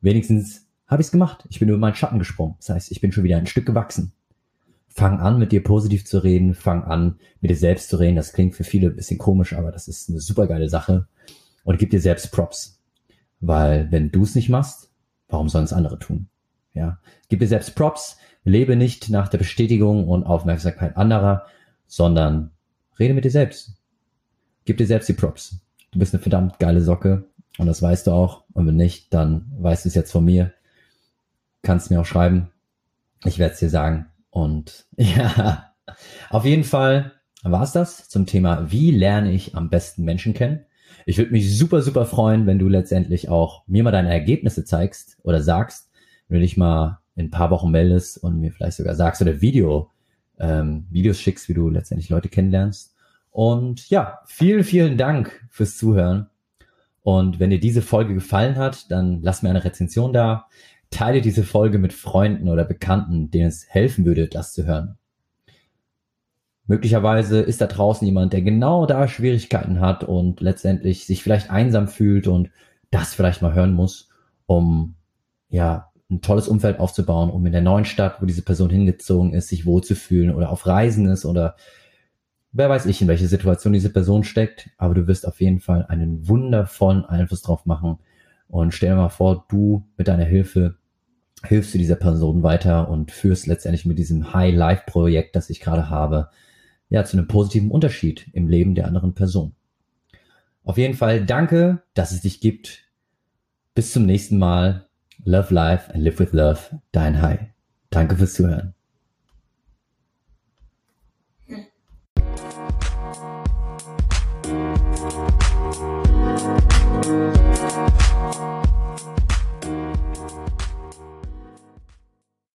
wenigstens 0.00 0.68
habe 0.86 1.02
ich 1.02 1.08
es 1.08 1.12
gemacht. 1.12 1.44
Ich 1.50 1.58
bin 1.58 1.68
über 1.68 1.78
meinen 1.78 1.96
Schatten 1.96 2.20
gesprungen. 2.20 2.54
Das 2.58 2.68
heißt, 2.68 2.92
ich 2.92 3.00
bin 3.00 3.10
schon 3.10 3.24
wieder 3.24 3.36
ein 3.36 3.46
Stück 3.46 3.66
gewachsen. 3.66 4.12
Fang 4.88 5.20
an, 5.20 5.38
mit 5.38 5.50
dir 5.50 5.64
positiv 5.64 6.04
zu 6.04 6.22
reden. 6.22 6.54
Fang 6.54 6.84
an, 6.84 7.18
mit 7.40 7.50
dir 7.50 7.56
selbst 7.56 7.88
zu 7.88 7.96
reden. 7.96 8.14
Das 8.14 8.32
klingt 8.32 8.54
für 8.54 8.62
viele 8.62 8.88
ein 8.88 8.96
bisschen 8.96 9.18
komisch, 9.18 9.54
aber 9.54 9.72
das 9.72 9.88
ist 9.88 10.08
eine 10.08 10.20
super 10.20 10.46
geile 10.46 10.68
Sache. 10.68 11.08
Und 11.64 11.78
gib 11.78 11.90
dir 11.90 12.00
selbst 12.00 12.30
Props. 12.30 12.81
Weil 13.42 13.90
wenn 13.90 14.10
du 14.10 14.22
es 14.22 14.34
nicht 14.34 14.48
machst, 14.48 14.90
warum 15.28 15.48
sollen 15.48 15.64
es 15.64 15.72
andere 15.72 15.98
tun? 15.98 16.28
Ja, 16.74 16.98
gib 17.28 17.40
dir 17.40 17.48
selbst 17.48 17.74
Props. 17.74 18.16
Lebe 18.44 18.76
nicht 18.76 19.10
nach 19.10 19.28
der 19.28 19.38
Bestätigung 19.38 20.08
und 20.08 20.24
Aufmerksamkeit 20.24 20.96
anderer, 20.96 21.46
sondern 21.86 22.52
rede 22.98 23.14
mit 23.14 23.24
dir 23.24 23.30
selbst. 23.30 23.74
Gib 24.64 24.78
dir 24.78 24.86
selbst 24.86 25.08
die 25.08 25.14
Props. 25.14 25.60
Du 25.90 25.98
bist 25.98 26.14
eine 26.14 26.22
verdammt 26.22 26.58
geile 26.58 26.80
Socke 26.80 27.24
und 27.58 27.66
das 27.66 27.82
weißt 27.82 28.06
du 28.06 28.12
auch. 28.12 28.44
Und 28.52 28.66
wenn 28.66 28.76
nicht, 28.76 29.12
dann 29.12 29.52
weißt 29.58 29.84
du 29.84 29.88
es 29.88 29.94
jetzt 29.94 30.12
von 30.12 30.24
mir. 30.24 30.52
Kannst 31.62 31.90
mir 31.90 32.00
auch 32.00 32.06
schreiben. 32.06 32.50
Ich 33.24 33.38
werde 33.38 33.54
es 33.54 33.60
dir 33.60 33.70
sagen. 33.70 34.06
Und 34.30 34.86
ja, 34.96 35.72
auf 36.30 36.44
jeden 36.44 36.64
Fall 36.64 37.12
war 37.42 37.62
es 37.62 37.72
das 37.72 38.08
zum 38.08 38.26
Thema, 38.26 38.70
wie 38.70 38.92
lerne 38.92 39.32
ich 39.32 39.56
am 39.56 39.68
besten 39.68 40.04
Menschen 40.04 40.32
kennen. 40.32 40.64
Ich 41.06 41.18
würde 41.18 41.32
mich 41.32 41.56
super, 41.56 41.82
super 41.82 42.06
freuen, 42.06 42.46
wenn 42.46 42.58
du 42.58 42.68
letztendlich 42.68 43.28
auch 43.28 43.66
mir 43.66 43.82
mal 43.82 43.90
deine 43.90 44.10
Ergebnisse 44.10 44.64
zeigst 44.64 45.18
oder 45.22 45.42
sagst, 45.42 45.90
wenn 46.28 46.36
du 46.36 46.42
dich 46.42 46.56
mal 46.56 47.00
in 47.14 47.26
ein 47.26 47.30
paar 47.30 47.50
Wochen 47.50 47.70
meldest 47.70 48.22
und 48.22 48.40
mir 48.40 48.52
vielleicht 48.52 48.76
sogar 48.76 48.94
sagst 48.94 49.20
oder 49.20 49.40
Video, 49.40 49.90
ähm, 50.38 50.86
Videos 50.90 51.20
schickst, 51.20 51.48
wie 51.48 51.54
du 51.54 51.68
letztendlich 51.68 52.08
Leute 52.08 52.28
kennenlernst. 52.28 52.94
Und 53.30 53.88
ja, 53.88 54.20
vielen, 54.26 54.64
vielen 54.64 54.96
Dank 54.98 55.46
fürs 55.50 55.76
Zuhören. 55.76 56.28
Und 57.02 57.40
wenn 57.40 57.50
dir 57.50 57.60
diese 57.60 57.82
Folge 57.82 58.14
gefallen 58.14 58.56
hat, 58.56 58.90
dann 58.90 59.22
lass 59.22 59.42
mir 59.42 59.50
eine 59.50 59.64
Rezension 59.64 60.12
da. 60.12 60.48
Teile 60.90 61.20
diese 61.20 61.42
Folge 61.42 61.78
mit 61.78 61.92
Freunden 61.92 62.48
oder 62.48 62.64
Bekannten, 62.64 63.30
denen 63.30 63.48
es 63.48 63.66
helfen 63.68 64.04
würde, 64.04 64.28
das 64.28 64.52
zu 64.52 64.66
hören. 64.66 64.98
Möglicherweise 66.66 67.40
ist 67.40 67.60
da 67.60 67.66
draußen 67.66 68.06
jemand, 68.06 68.32
der 68.32 68.42
genau 68.42 68.86
da 68.86 69.08
Schwierigkeiten 69.08 69.80
hat 69.80 70.04
und 70.04 70.40
letztendlich 70.40 71.06
sich 71.06 71.22
vielleicht 71.22 71.50
einsam 71.50 71.88
fühlt 71.88 72.28
und 72.28 72.50
das 72.90 73.14
vielleicht 73.14 73.42
mal 73.42 73.54
hören 73.54 73.74
muss, 73.74 74.08
um 74.46 74.94
ja 75.48 75.90
ein 76.10 76.20
tolles 76.20 76.46
Umfeld 76.46 76.78
aufzubauen, 76.78 77.30
um 77.30 77.44
in 77.46 77.52
der 77.52 77.62
neuen 77.62 77.84
Stadt, 77.84 78.20
wo 78.20 78.26
diese 78.26 78.42
Person 78.42 78.70
hingezogen 78.70 79.32
ist, 79.32 79.48
sich 79.48 79.66
wohlzufühlen 79.66 80.34
oder 80.34 80.50
auf 80.50 80.66
Reisen 80.66 81.06
ist 81.06 81.24
oder 81.24 81.56
wer 82.52 82.68
weiß 82.68 82.86
ich, 82.86 83.00
in 83.00 83.08
welche 83.08 83.26
Situation 83.26 83.72
diese 83.72 83.90
Person 83.90 84.22
steckt, 84.24 84.70
aber 84.76 84.94
du 84.94 85.06
wirst 85.06 85.26
auf 85.26 85.40
jeden 85.40 85.60
Fall 85.60 85.86
einen 85.88 86.28
wundervollen 86.28 87.04
Einfluss 87.04 87.42
drauf 87.42 87.66
machen. 87.66 87.98
Und 88.48 88.72
stell 88.74 88.90
dir 88.90 88.96
mal 88.96 89.08
vor, 89.08 89.46
du 89.48 89.84
mit 89.96 90.08
deiner 90.08 90.24
Hilfe 90.24 90.76
hilfst 91.44 91.74
du 91.74 91.78
dieser 91.78 91.96
Person 91.96 92.42
weiter 92.42 92.88
und 92.88 93.10
führst 93.10 93.46
letztendlich 93.46 93.86
mit 93.86 93.98
diesem 93.98 94.32
High-Life-Projekt, 94.32 95.34
das 95.34 95.50
ich 95.50 95.60
gerade 95.60 95.90
habe, 95.90 96.28
ja, 96.92 97.04
zu 97.04 97.16
einem 97.16 97.26
positiven 97.26 97.70
Unterschied 97.70 98.28
im 98.34 98.48
Leben 98.48 98.74
der 98.74 98.86
anderen 98.86 99.14
Person. 99.14 99.54
Auf 100.62 100.76
jeden 100.76 100.94
Fall 100.94 101.24
danke, 101.24 101.82
dass 101.94 102.12
es 102.12 102.20
dich 102.20 102.40
gibt. 102.40 102.84
Bis 103.74 103.92
zum 103.92 104.04
nächsten 104.04 104.38
Mal. 104.38 104.86
Love 105.24 105.54
life 105.54 105.92
and 105.94 106.04
live 106.04 106.18
with 106.18 106.32
love. 106.32 106.80
Dein 106.92 107.22
High. 107.22 107.40
Danke 107.88 108.16
fürs 108.16 108.34
Zuhören. 108.34 108.74